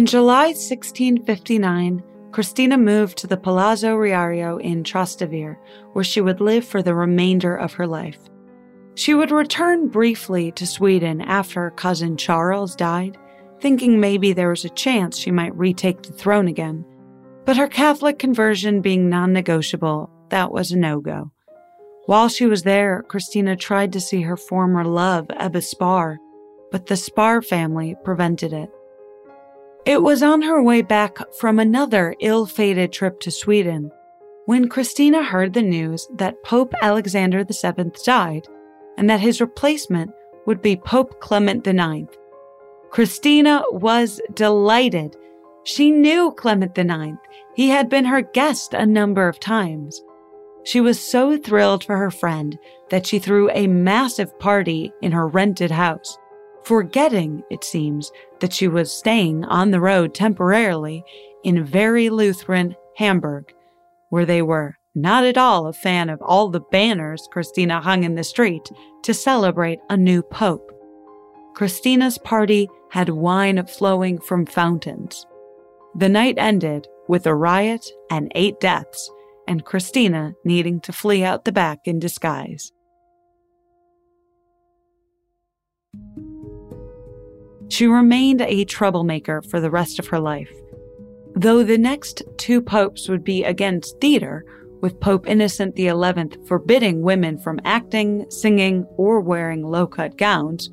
In 0.04 0.08
July 0.08 0.48
1659, 0.48 2.02
Christina 2.30 2.76
moved 2.76 3.16
to 3.16 3.26
the 3.26 3.38
Palazzo 3.38 3.96
Riario 3.96 4.60
in 4.60 4.84
Trastevere, 4.84 5.56
where 5.94 6.04
she 6.04 6.20
would 6.20 6.42
live 6.42 6.66
for 6.66 6.82
the 6.82 6.94
remainder 6.94 7.56
of 7.56 7.72
her 7.72 7.86
life. 7.86 8.18
She 8.96 9.14
would 9.14 9.30
return 9.30 9.88
briefly 9.88 10.52
to 10.52 10.66
Sweden 10.66 11.22
after 11.22 11.62
her 11.62 11.70
cousin 11.70 12.18
Charles 12.18 12.76
died, 12.76 13.16
thinking 13.62 13.98
maybe 13.98 14.34
there 14.34 14.50
was 14.50 14.66
a 14.66 14.68
chance 14.68 15.16
she 15.16 15.30
might 15.30 15.56
retake 15.56 16.02
the 16.02 16.12
throne 16.12 16.48
again. 16.48 16.84
But 17.46 17.56
her 17.56 17.66
Catholic 17.66 18.18
conversion 18.18 18.82
being 18.82 19.08
non 19.08 19.32
negotiable, 19.32 20.10
that 20.28 20.52
was 20.52 20.70
a 20.70 20.76
no 20.76 21.00
go. 21.00 21.30
While 22.04 22.28
she 22.28 22.44
was 22.44 22.64
there, 22.64 23.04
Christina 23.08 23.56
tried 23.56 23.94
to 23.94 24.02
see 24.02 24.20
her 24.20 24.36
former 24.36 24.84
love, 24.84 25.30
Ebba 25.30 25.62
Spar, 25.62 26.18
but 26.70 26.88
the 26.88 26.96
Spar 26.98 27.40
family 27.40 27.96
prevented 28.04 28.52
it. 28.52 28.70
It 29.86 30.02
was 30.02 30.22
on 30.22 30.40
her 30.40 30.62
way 30.62 30.80
back 30.80 31.18
from 31.34 31.58
another 31.58 32.16
ill 32.20 32.46
fated 32.46 32.90
trip 32.90 33.20
to 33.20 33.30
Sweden 33.30 33.90
when 34.46 34.70
Christina 34.70 35.22
heard 35.22 35.52
the 35.52 35.60
news 35.60 36.08
that 36.14 36.42
Pope 36.42 36.72
Alexander 36.80 37.44
VII 37.44 37.90
died 38.02 38.46
and 38.96 39.10
that 39.10 39.20
his 39.20 39.42
replacement 39.42 40.10
would 40.46 40.62
be 40.62 40.76
Pope 40.76 41.20
Clement 41.20 41.66
IX. 41.66 42.06
Christina 42.90 43.62
was 43.72 44.22
delighted. 44.32 45.16
She 45.64 45.90
knew 45.90 46.32
Clement 46.32 46.78
IX. 46.78 47.18
He 47.54 47.68
had 47.68 47.90
been 47.90 48.06
her 48.06 48.22
guest 48.22 48.72
a 48.72 48.86
number 48.86 49.28
of 49.28 49.38
times. 49.38 50.02
She 50.64 50.80
was 50.80 50.98
so 50.98 51.36
thrilled 51.36 51.84
for 51.84 51.98
her 51.98 52.10
friend 52.10 52.58
that 52.88 53.06
she 53.06 53.18
threw 53.18 53.50
a 53.50 53.66
massive 53.66 54.38
party 54.38 54.94
in 55.02 55.12
her 55.12 55.28
rented 55.28 55.70
house, 55.70 56.16
forgetting, 56.64 57.42
it 57.50 57.64
seems, 57.64 58.10
that 58.40 58.52
she 58.52 58.68
was 58.68 58.92
staying 58.92 59.44
on 59.44 59.70
the 59.70 59.80
road 59.80 60.14
temporarily 60.14 61.04
in 61.42 61.64
very 61.64 62.10
Lutheran 62.10 62.74
Hamburg, 62.96 63.52
where 64.10 64.26
they 64.26 64.42
were 64.42 64.76
not 64.94 65.24
at 65.24 65.36
all 65.36 65.66
a 65.66 65.72
fan 65.72 66.08
of 66.08 66.22
all 66.22 66.48
the 66.48 66.60
banners 66.60 67.28
Christina 67.30 67.80
hung 67.80 68.04
in 68.04 68.14
the 68.14 68.24
street 68.24 68.70
to 69.02 69.12
celebrate 69.12 69.80
a 69.90 69.96
new 69.96 70.22
pope. 70.22 70.70
Christina's 71.54 72.18
party 72.18 72.68
had 72.90 73.08
wine 73.08 73.64
flowing 73.66 74.18
from 74.20 74.46
fountains. 74.46 75.26
The 75.96 76.08
night 76.08 76.36
ended 76.38 76.88
with 77.08 77.26
a 77.26 77.34
riot 77.34 77.86
and 78.10 78.30
eight 78.34 78.60
deaths, 78.60 79.10
and 79.46 79.64
Christina 79.64 80.34
needing 80.44 80.80
to 80.82 80.92
flee 80.92 81.22
out 81.22 81.44
the 81.44 81.52
back 81.52 81.80
in 81.86 81.98
disguise. 81.98 82.72
She 87.68 87.86
remained 87.86 88.40
a 88.40 88.64
troublemaker 88.64 89.42
for 89.42 89.60
the 89.60 89.70
rest 89.70 89.98
of 89.98 90.06
her 90.08 90.20
life. 90.20 90.50
Though 91.34 91.64
the 91.64 91.78
next 91.78 92.22
two 92.36 92.62
popes 92.62 93.08
would 93.08 93.24
be 93.24 93.42
against 93.42 94.00
theater, 94.00 94.44
with 94.80 95.00
Pope 95.00 95.26
Innocent 95.26 95.78
XI 95.78 95.88
forbidding 96.46 97.00
women 97.00 97.38
from 97.38 97.58
acting, 97.64 98.30
singing, 98.30 98.84
or 98.98 99.18
wearing 99.18 99.62
low 99.62 99.86
cut 99.86 100.18
gowns, 100.18 100.70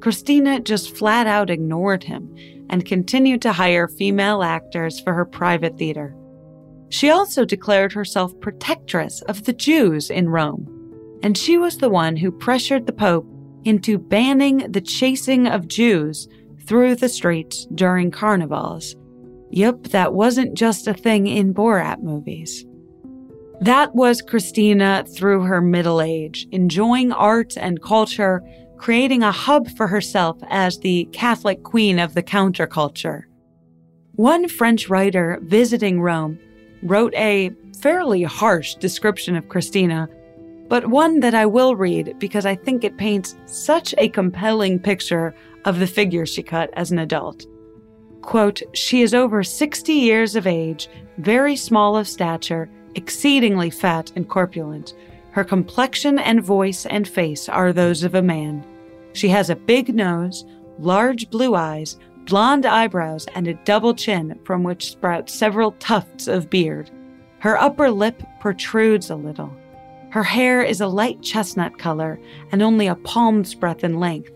Christina 0.00 0.60
just 0.60 0.94
flat 0.94 1.26
out 1.26 1.48
ignored 1.48 2.04
him 2.04 2.36
and 2.68 2.84
continued 2.84 3.40
to 3.40 3.54
hire 3.54 3.88
female 3.88 4.42
actors 4.42 5.00
for 5.00 5.14
her 5.14 5.24
private 5.24 5.78
theater. 5.78 6.14
She 6.90 7.08
also 7.08 7.46
declared 7.46 7.94
herself 7.94 8.38
protectress 8.40 9.22
of 9.22 9.44
the 9.44 9.54
Jews 9.54 10.10
in 10.10 10.28
Rome, 10.28 11.18
and 11.22 11.36
she 11.36 11.56
was 11.56 11.78
the 11.78 11.88
one 11.88 12.16
who 12.16 12.30
pressured 12.30 12.86
the 12.86 12.92
Pope 12.92 13.26
into 13.64 13.98
banning 13.98 14.70
the 14.70 14.80
chasing 14.80 15.46
of 15.46 15.68
Jews 15.68 16.28
through 16.66 16.96
the 16.96 17.08
streets 17.08 17.66
during 17.74 18.10
carnivals. 18.10 18.96
Yup, 19.50 19.84
that 19.88 20.14
wasn't 20.14 20.54
just 20.54 20.86
a 20.86 20.94
thing 20.94 21.26
in 21.26 21.54
Borat 21.54 22.02
movies. 22.02 22.64
That 23.60 23.94
was 23.94 24.20
Christina 24.20 25.04
through 25.14 25.42
her 25.42 25.60
middle 25.60 26.02
age, 26.02 26.46
enjoying 26.50 27.12
art 27.12 27.56
and 27.56 27.80
culture, 27.80 28.42
creating 28.78 29.22
a 29.22 29.32
hub 29.32 29.68
for 29.76 29.86
herself 29.86 30.36
as 30.48 30.78
the 30.78 31.04
Catholic 31.12 31.62
queen 31.62 31.98
of 31.98 32.14
the 32.14 32.22
counterculture. 32.22 33.22
One 34.16 34.48
French 34.48 34.88
writer 34.88 35.38
visiting 35.42 36.00
Rome 36.00 36.38
wrote 36.82 37.14
a 37.14 37.50
fairly 37.80 38.22
harsh 38.22 38.74
description 38.74 39.36
of 39.36 39.48
Christina, 39.48 40.08
but 40.74 40.88
one 40.88 41.20
that 41.20 41.36
I 41.36 41.46
will 41.46 41.76
read 41.76 42.16
because 42.18 42.44
I 42.44 42.56
think 42.56 42.82
it 42.82 42.96
paints 42.96 43.36
such 43.46 43.94
a 43.96 44.08
compelling 44.08 44.80
picture 44.80 45.32
of 45.66 45.78
the 45.78 45.86
figure 45.86 46.26
she 46.26 46.42
cut 46.42 46.68
as 46.72 46.90
an 46.90 46.98
adult. 46.98 47.46
Quote, 48.22 48.60
She 48.72 49.00
is 49.02 49.14
over 49.14 49.44
60 49.44 49.92
years 49.92 50.34
of 50.34 50.48
age, 50.48 50.88
very 51.18 51.54
small 51.54 51.96
of 51.96 52.08
stature, 52.08 52.68
exceedingly 52.96 53.70
fat 53.70 54.10
and 54.16 54.28
corpulent. 54.28 54.94
Her 55.30 55.44
complexion 55.44 56.18
and 56.18 56.42
voice 56.42 56.86
and 56.86 57.06
face 57.06 57.48
are 57.48 57.72
those 57.72 58.02
of 58.02 58.16
a 58.16 58.20
man. 58.20 58.66
She 59.12 59.28
has 59.28 59.50
a 59.50 59.54
big 59.54 59.94
nose, 59.94 60.44
large 60.80 61.30
blue 61.30 61.54
eyes, 61.54 61.98
blonde 62.26 62.66
eyebrows, 62.66 63.28
and 63.36 63.46
a 63.46 63.54
double 63.62 63.94
chin 63.94 64.40
from 64.42 64.64
which 64.64 64.90
sprout 64.90 65.30
several 65.30 65.70
tufts 65.78 66.26
of 66.26 66.50
beard. 66.50 66.90
Her 67.38 67.56
upper 67.60 67.92
lip 67.92 68.20
protrudes 68.40 69.10
a 69.10 69.14
little. 69.14 69.56
Her 70.14 70.22
hair 70.22 70.62
is 70.62 70.80
a 70.80 70.86
light 70.86 71.22
chestnut 71.22 71.76
color 71.76 72.20
and 72.52 72.62
only 72.62 72.86
a 72.86 72.94
palm's 72.94 73.52
breadth 73.52 73.82
in 73.82 73.98
length. 73.98 74.30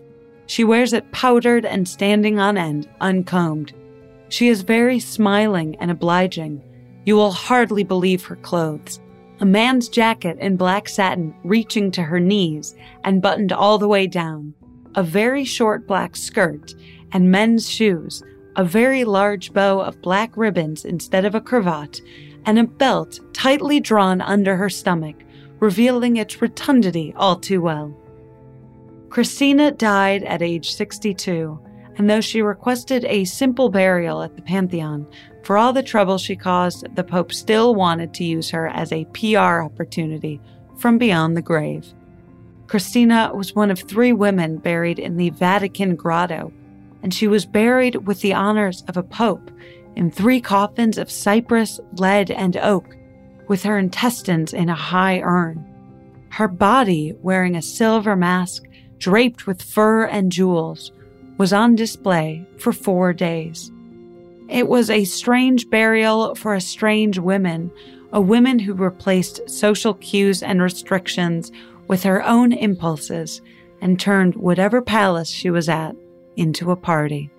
She 0.45 0.65
wears 0.65 0.91
it 0.91 1.09
powdered 1.13 1.65
and 1.65 1.87
standing 1.87 2.37
on 2.37 2.57
end, 2.57 2.89
uncombed. 2.99 3.71
She 4.27 4.49
is 4.49 4.61
very 4.61 4.99
smiling 4.99 5.77
and 5.79 5.89
obliging. 5.89 6.61
You 7.05 7.15
will 7.15 7.31
hardly 7.31 7.85
believe 7.85 8.25
her 8.25 8.35
clothes. 8.35 8.99
A 9.39 9.45
man's 9.45 9.87
jacket 9.87 10.37
in 10.39 10.57
black 10.57 10.89
satin 10.89 11.33
reaching 11.45 11.91
to 11.91 12.03
her 12.03 12.19
knees 12.19 12.75
and 13.05 13.21
buttoned 13.21 13.53
all 13.53 13.77
the 13.77 13.87
way 13.87 14.05
down. 14.05 14.53
A 14.95 15.01
very 15.01 15.45
short 15.45 15.87
black 15.87 16.17
skirt 16.17 16.75
and 17.13 17.31
men's 17.31 17.69
shoes, 17.69 18.21
a 18.57 18.65
very 18.65 19.05
large 19.05 19.53
bow 19.53 19.79
of 19.79 20.01
black 20.01 20.35
ribbons 20.35 20.83
instead 20.83 21.23
of 21.23 21.35
a 21.35 21.39
cravat, 21.39 22.01
and 22.45 22.59
a 22.59 22.65
belt 22.65 23.21
tightly 23.31 23.79
drawn 23.79 24.19
under 24.19 24.57
her 24.57 24.69
stomach, 24.69 25.15
revealing 25.59 26.17
its 26.17 26.41
rotundity 26.41 27.13
all 27.15 27.35
too 27.35 27.61
well. 27.61 27.95
Christina 29.09 29.71
died 29.71 30.23
at 30.23 30.41
age 30.41 30.73
62, 30.73 31.59
and 31.97 32.09
though 32.09 32.21
she 32.21 32.41
requested 32.41 33.05
a 33.05 33.25
simple 33.25 33.69
burial 33.69 34.21
at 34.21 34.35
the 34.35 34.41
Pantheon, 34.41 35.07
for 35.43 35.57
all 35.57 35.73
the 35.73 35.83
trouble 35.83 36.17
she 36.17 36.35
caused, 36.35 36.95
the 36.95 37.03
Pope 37.03 37.33
still 37.33 37.73
wanted 37.73 38.13
to 38.13 38.23
use 38.23 38.49
her 38.51 38.67
as 38.67 38.91
a 38.91 39.05
PR 39.05 39.63
opportunity 39.63 40.39
from 40.77 40.97
beyond 40.97 41.35
the 41.35 41.41
grave. 41.41 41.93
Christina 42.67 43.31
was 43.33 43.55
one 43.55 43.71
of 43.71 43.79
three 43.79 44.13
women 44.13 44.57
buried 44.57 44.99
in 44.99 45.17
the 45.17 45.31
Vatican 45.31 45.95
Grotto, 45.95 46.53
and 47.01 47.13
she 47.13 47.27
was 47.27 47.45
buried 47.45 48.07
with 48.07 48.21
the 48.21 48.33
honors 48.33 48.83
of 48.87 48.95
a 48.95 49.03
pope 49.03 49.49
in 49.95 50.11
three 50.11 50.39
coffins 50.39 50.97
of 50.97 51.09
cypress, 51.09 51.79
lead, 51.97 52.29
and 52.29 52.55
oak, 52.57 52.95
with 53.49 53.63
her 53.63 53.77
intestines 53.77 54.53
in 54.53 54.69
a 54.69 54.75
high 54.75 55.19
urn. 55.19 55.65
Her 56.29 56.47
body, 56.47 57.13
wearing 57.21 57.55
a 57.55 57.61
silver 57.61 58.15
mask 58.15 58.63
draped 58.99 59.47
with 59.47 59.61
fur 59.61 60.05
and 60.05 60.31
jewels, 60.31 60.93
was 61.37 61.51
on 61.51 61.75
display 61.75 62.47
for 62.57 62.71
four 62.71 63.11
days. 63.11 63.71
It 64.47 64.67
was 64.67 64.89
a 64.89 65.03
strange 65.03 65.69
burial 65.69 66.35
for 66.35 66.53
a 66.53 66.61
strange 66.61 67.17
woman, 67.19 67.71
a 68.13 68.21
woman 68.21 68.59
who 68.59 68.73
replaced 68.73 69.49
social 69.49 69.95
cues 69.95 70.41
and 70.41 70.61
restrictions 70.61 71.51
with 71.87 72.03
her 72.03 72.23
own 72.23 72.53
impulses 72.53 73.41
and 73.81 73.99
turned 73.99 74.35
whatever 74.35 74.81
palace 74.81 75.29
she 75.29 75.49
was 75.49 75.67
at 75.69 75.95
into 76.35 76.71
a 76.71 76.75
party. 76.75 77.31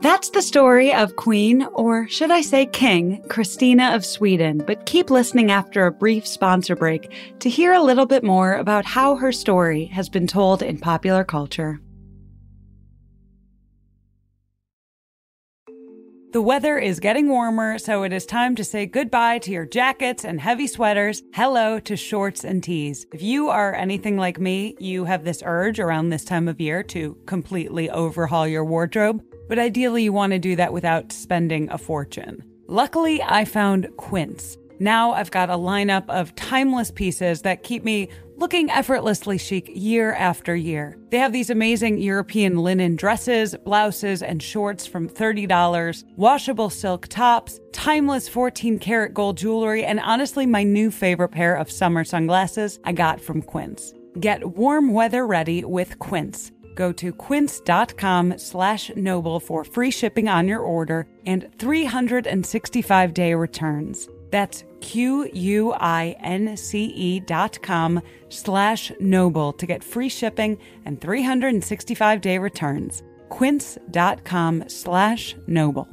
That's 0.00 0.30
the 0.30 0.42
story 0.42 0.94
of 0.94 1.16
Queen, 1.16 1.64
or 1.72 2.06
should 2.08 2.30
I 2.30 2.40
say 2.40 2.66
King, 2.66 3.20
Christina 3.28 3.96
of 3.96 4.04
Sweden. 4.04 4.62
But 4.64 4.86
keep 4.86 5.10
listening 5.10 5.50
after 5.50 5.86
a 5.86 5.92
brief 5.92 6.24
sponsor 6.24 6.76
break 6.76 7.10
to 7.40 7.50
hear 7.50 7.72
a 7.72 7.82
little 7.82 8.06
bit 8.06 8.22
more 8.22 8.54
about 8.54 8.84
how 8.84 9.16
her 9.16 9.32
story 9.32 9.86
has 9.86 10.08
been 10.08 10.28
told 10.28 10.62
in 10.62 10.78
popular 10.78 11.24
culture. 11.24 11.80
The 16.30 16.42
weather 16.42 16.78
is 16.78 17.00
getting 17.00 17.28
warmer, 17.28 17.78
so 17.78 18.04
it 18.04 18.12
is 18.12 18.24
time 18.24 18.54
to 18.56 18.62
say 18.62 18.86
goodbye 18.86 19.38
to 19.40 19.50
your 19.50 19.66
jackets 19.66 20.24
and 20.24 20.40
heavy 20.40 20.68
sweaters. 20.68 21.22
Hello 21.34 21.80
to 21.80 21.96
shorts 21.96 22.44
and 22.44 22.62
tees. 22.62 23.06
If 23.12 23.22
you 23.22 23.48
are 23.48 23.74
anything 23.74 24.16
like 24.16 24.38
me, 24.38 24.76
you 24.78 25.06
have 25.06 25.24
this 25.24 25.42
urge 25.44 25.80
around 25.80 26.10
this 26.10 26.24
time 26.24 26.46
of 26.46 26.60
year 26.60 26.82
to 26.84 27.16
completely 27.26 27.90
overhaul 27.90 28.46
your 28.46 28.64
wardrobe, 28.64 29.22
but 29.48 29.58
ideally 29.58 30.02
you 30.04 30.12
want 30.12 30.32
to 30.32 30.38
do 30.38 30.54
that 30.56 30.72
without 30.72 31.12
spending 31.12 31.70
a 31.70 31.78
fortune. 31.78 32.44
Luckily, 32.66 33.22
I 33.22 33.44
found 33.44 33.88
Quince. 33.96 34.56
Now 34.78 35.12
I've 35.12 35.30
got 35.30 35.50
a 35.50 35.54
lineup 35.54 36.08
of 36.08 36.34
timeless 36.36 36.90
pieces 36.90 37.42
that 37.42 37.64
keep 37.64 37.82
me 37.82 38.08
looking 38.36 38.70
effortlessly 38.70 39.36
chic 39.36 39.68
year 39.74 40.12
after 40.14 40.54
year. 40.54 40.96
They 41.10 41.18
have 41.18 41.32
these 41.32 41.50
amazing 41.50 41.98
European 41.98 42.58
linen 42.58 42.94
dresses, 42.94 43.56
blouses, 43.64 44.22
and 44.22 44.40
shorts 44.40 44.86
from 44.86 45.08
$30, 45.08 46.04
washable 46.16 46.70
silk 46.70 47.08
tops, 47.08 47.58
timeless 47.72 48.28
14 48.28 48.78
karat 48.78 49.12
gold 49.12 49.36
jewelry, 49.36 49.84
and 49.84 49.98
honestly, 49.98 50.46
my 50.46 50.62
new 50.62 50.92
favorite 50.92 51.30
pair 51.30 51.56
of 51.56 51.70
summer 51.70 52.04
sunglasses 52.04 52.78
I 52.84 52.92
got 52.92 53.20
from 53.20 53.42
Quince. 53.42 53.92
Get 54.20 54.56
warm 54.56 54.92
weather 54.92 55.26
ready 55.26 55.64
with 55.64 55.98
Quince. 55.98 56.52
Go 56.78 56.92
to 56.92 57.12
quince.com 57.12 58.38
slash 58.38 58.92
noble 58.94 59.40
for 59.40 59.64
free 59.64 59.90
shipping 59.90 60.28
on 60.28 60.46
your 60.46 60.60
order 60.60 61.08
and 61.26 61.48
365 61.58 63.12
day 63.12 63.34
returns. 63.34 64.08
That's 64.30 64.62
Q-U-I-N-C-E 64.80 65.30
dot 67.20 67.60
com 67.62 68.00
slash 68.28 68.92
noble 69.00 69.52
to 69.54 69.66
get 69.66 69.82
free 69.82 70.08
shipping 70.08 70.56
and 70.84 71.00
365 71.00 72.20
day 72.20 72.38
returns. 72.38 73.02
Quince.com 73.28 74.68
slash 74.68 75.34
noble. 75.48 75.88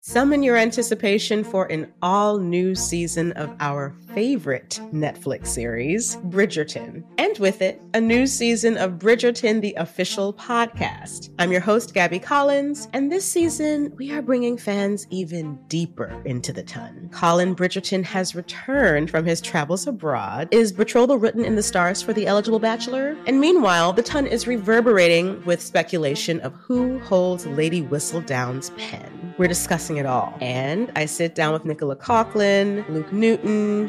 Summon 0.00 0.42
your 0.42 0.56
anticipation 0.56 1.44
for 1.44 1.66
an 1.66 1.92
all 2.00 2.38
new 2.38 2.74
season 2.74 3.32
of 3.32 3.54
our 3.60 3.94
favorite 4.14 4.78
Netflix 4.92 5.48
series, 5.48 6.16
Bridgerton. 6.16 7.02
And 7.18 7.38
with 7.38 7.62
it, 7.62 7.80
a 7.94 8.00
new 8.00 8.26
season 8.26 8.76
of 8.76 8.92
Bridgerton, 8.92 9.60
the 9.60 9.74
official 9.74 10.34
podcast. 10.34 11.30
I'm 11.38 11.50
your 11.50 11.60
host, 11.60 11.94
Gabby 11.94 12.18
Collins, 12.18 12.88
and 12.92 13.10
this 13.10 13.24
season 13.24 13.92
we 13.96 14.12
are 14.12 14.20
bringing 14.20 14.58
fans 14.58 15.06
even 15.10 15.58
deeper 15.68 16.20
into 16.26 16.52
the 16.52 16.62
ton. 16.62 17.08
Colin 17.12 17.56
Bridgerton 17.56 18.04
has 18.04 18.34
returned 18.34 19.10
from 19.10 19.24
his 19.24 19.40
travels 19.40 19.86
abroad. 19.86 20.48
Is 20.50 20.72
betrothal 20.72 21.18
written 21.18 21.44
in 21.44 21.56
the 21.56 21.62
stars 21.62 22.02
for 22.02 22.12
the 22.12 22.26
eligible 22.26 22.58
bachelor? 22.58 23.16
And 23.26 23.40
meanwhile, 23.40 23.92
the 23.92 24.02
ton 24.02 24.26
is 24.26 24.46
reverberating 24.46 25.42
with 25.44 25.62
speculation 25.62 26.40
of 26.40 26.54
who 26.54 26.98
holds 27.00 27.46
Lady 27.46 27.82
Whistledown's 27.82 28.70
pen. 28.70 29.34
We're 29.38 29.48
discussing 29.48 29.96
it 29.96 30.04
all. 30.06 30.36
And 30.40 30.92
I 30.96 31.06
sit 31.06 31.34
down 31.34 31.54
with 31.54 31.64
Nicola 31.64 31.96
Coughlan, 31.96 32.86
Luke 32.90 33.12
Newton, 33.12 33.88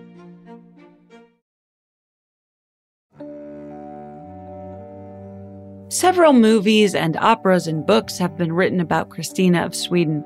Several 5.91 6.31
movies 6.31 6.95
and 6.95 7.17
operas 7.17 7.67
and 7.67 7.85
books 7.85 8.17
have 8.17 8.37
been 8.37 8.53
written 8.53 8.79
about 8.79 9.09
Christina 9.09 9.65
of 9.65 9.75
Sweden. 9.75 10.23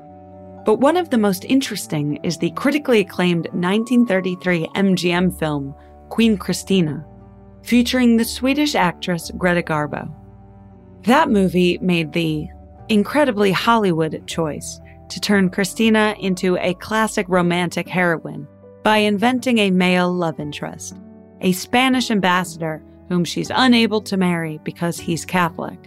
But 0.64 0.78
one 0.78 0.96
of 0.96 1.10
the 1.10 1.18
most 1.18 1.44
interesting 1.44 2.20
is 2.22 2.38
the 2.38 2.52
critically 2.52 3.00
acclaimed 3.00 3.48
1933 3.50 4.68
MGM 4.76 5.36
film, 5.36 5.74
Queen 6.08 6.38
Christina, 6.38 7.04
featuring 7.64 8.16
the 8.16 8.24
Swedish 8.24 8.76
actress 8.76 9.32
Greta 9.36 9.60
Garbo. 9.60 10.08
That 11.02 11.30
movie 11.30 11.78
made 11.78 12.12
the 12.12 12.46
incredibly 12.88 13.50
Hollywood 13.50 14.24
choice 14.28 14.78
to 15.08 15.18
turn 15.18 15.50
Christina 15.50 16.14
into 16.20 16.56
a 16.58 16.74
classic 16.74 17.26
romantic 17.28 17.88
heroine 17.88 18.46
by 18.84 18.98
inventing 18.98 19.58
a 19.58 19.72
male 19.72 20.12
love 20.12 20.38
interest, 20.38 20.94
a 21.40 21.50
Spanish 21.50 22.12
ambassador 22.12 22.84
whom 23.08 23.24
she's 23.24 23.50
unable 23.54 24.00
to 24.02 24.16
marry 24.16 24.58
because 24.64 24.98
he's 24.98 25.24
Catholic. 25.24 25.78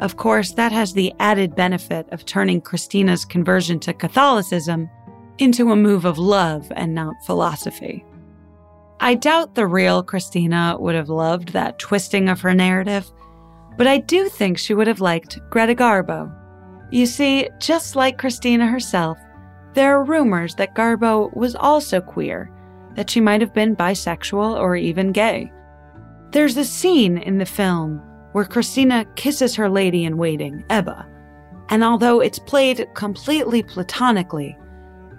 Of 0.00 0.16
course, 0.16 0.52
that 0.52 0.72
has 0.72 0.92
the 0.92 1.12
added 1.20 1.54
benefit 1.54 2.06
of 2.10 2.24
turning 2.24 2.60
Christina's 2.60 3.24
conversion 3.24 3.78
to 3.80 3.92
Catholicism 3.92 4.90
into 5.38 5.70
a 5.70 5.76
move 5.76 6.04
of 6.04 6.18
love 6.18 6.70
and 6.76 6.94
not 6.94 7.14
philosophy. 7.24 8.04
I 9.00 9.14
doubt 9.14 9.54
the 9.54 9.66
real 9.66 10.02
Christina 10.02 10.76
would 10.78 10.94
have 10.94 11.08
loved 11.08 11.50
that 11.50 11.78
twisting 11.78 12.28
of 12.28 12.40
her 12.40 12.54
narrative, 12.54 13.10
but 13.76 13.86
I 13.86 13.98
do 13.98 14.28
think 14.28 14.58
she 14.58 14.74
would 14.74 14.86
have 14.86 15.00
liked 15.00 15.38
Greta 15.50 15.74
Garbo. 15.74 16.32
You 16.90 17.06
see, 17.06 17.48
just 17.58 17.96
like 17.96 18.18
Christina 18.18 18.66
herself, 18.66 19.18
there 19.74 19.96
are 19.96 20.04
rumors 20.04 20.54
that 20.54 20.76
Garbo 20.76 21.34
was 21.36 21.56
also 21.56 22.00
queer, 22.00 22.50
that 22.94 23.10
she 23.10 23.20
might 23.20 23.40
have 23.40 23.52
been 23.52 23.74
bisexual 23.74 24.56
or 24.58 24.76
even 24.76 25.10
gay. 25.10 25.50
There's 26.34 26.56
a 26.56 26.64
scene 26.64 27.18
in 27.18 27.38
the 27.38 27.46
film 27.46 28.02
where 28.32 28.44
Christina 28.44 29.04
kisses 29.14 29.54
her 29.54 29.70
lady 29.70 30.04
in 30.04 30.16
waiting, 30.16 30.64
Ebba, 30.68 31.06
and 31.68 31.84
although 31.84 32.18
it's 32.18 32.40
played 32.40 32.88
completely 32.94 33.62
platonically, 33.62 34.58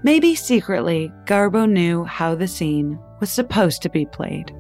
maybe 0.04 0.36
secretly 0.36 1.10
Garbo 1.24 1.72
knew 1.72 2.04
how 2.04 2.36
the 2.36 2.50
scene 2.50 3.00
was 3.22 3.32
supposed 3.32 3.82
to 3.84 3.90
be 3.90 4.06
played. 4.06 4.54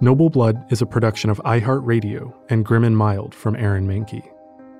Noble 0.00 0.30
Blood 0.30 0.64
is 0.70 0.80
a 0.80 0.86
production 0.86 1.28
of 1.28 1.42
iHeartRadio 1.44 2.32
and 2.50 2.64
Grim 2.64 2.84
and 2.84 2.96
Mild 2.96 3.34
from 3.34 3.56
Aaron 3.56 3.88
Mahnke. 3.88 4.22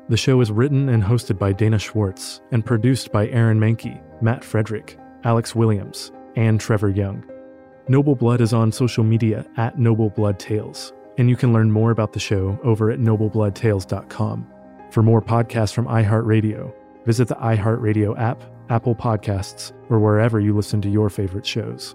The 0.09 0.17
show 0.17 0.41
is 0.41 0.53
written 0.53 0.91
and 0.91 1.03
hosted 1.03 1.41
by 1.41 1.53
Dana 1.53 1.81
Schwartz 1.81 2.41
and 2.53 2.65
produced 2.65 3.11
by 3.11 3.27
Aaron 3.31 3.59
Mahnke, 3.59 4.01
Matt 4.23 4.45
Frederick, 4.45 4.97
Alex 5.25 5.55
Williams, 5.55 6.13
and 6.37 6.61
Trevor 6.61 6.91
Young. 6.91 7.25
Noble 7.89 8.15
Blood 8.15 8.41
is 8.41 8.53
on 8.53 8.73
social 8.73 9.05
media 9.05 9.47
at 9.57 9.79
Noble 9.79 10.11
Blood 10.11 10.39
Tales, 10.39 10.93
and 11.19 11.29
you 11.29 11.37
can 11.37 11.53
learn 11.53 11.71
more 11.71 11.91
about 11.91 12.13
the 12.13 12.21
show 12.21 12.59
over 12.63 12.91
at 12.91 12.99
noblebloodtales.com. 12.99 14.47
For 14.91 15.03
more 15.03 15.21
podcasts 15.21 15.75
from 15.75 15.87
iHeartRadio, 15.87 16.73
visit 17.05 17.29
the 17.29 17.35
iHeartRadio 17.37 18.19
app, 18.19 18.43
Apple 18.71 18.95
Podcasts, 18.95 19.73
or 19.91 19.99
wherever 19.99 20.41
you 20.41 20.55
listen 20.55 20.81
to 20.83 20.89
your 20.89 21.11
favorite 21.11 21.45
shows. 21.45 21.95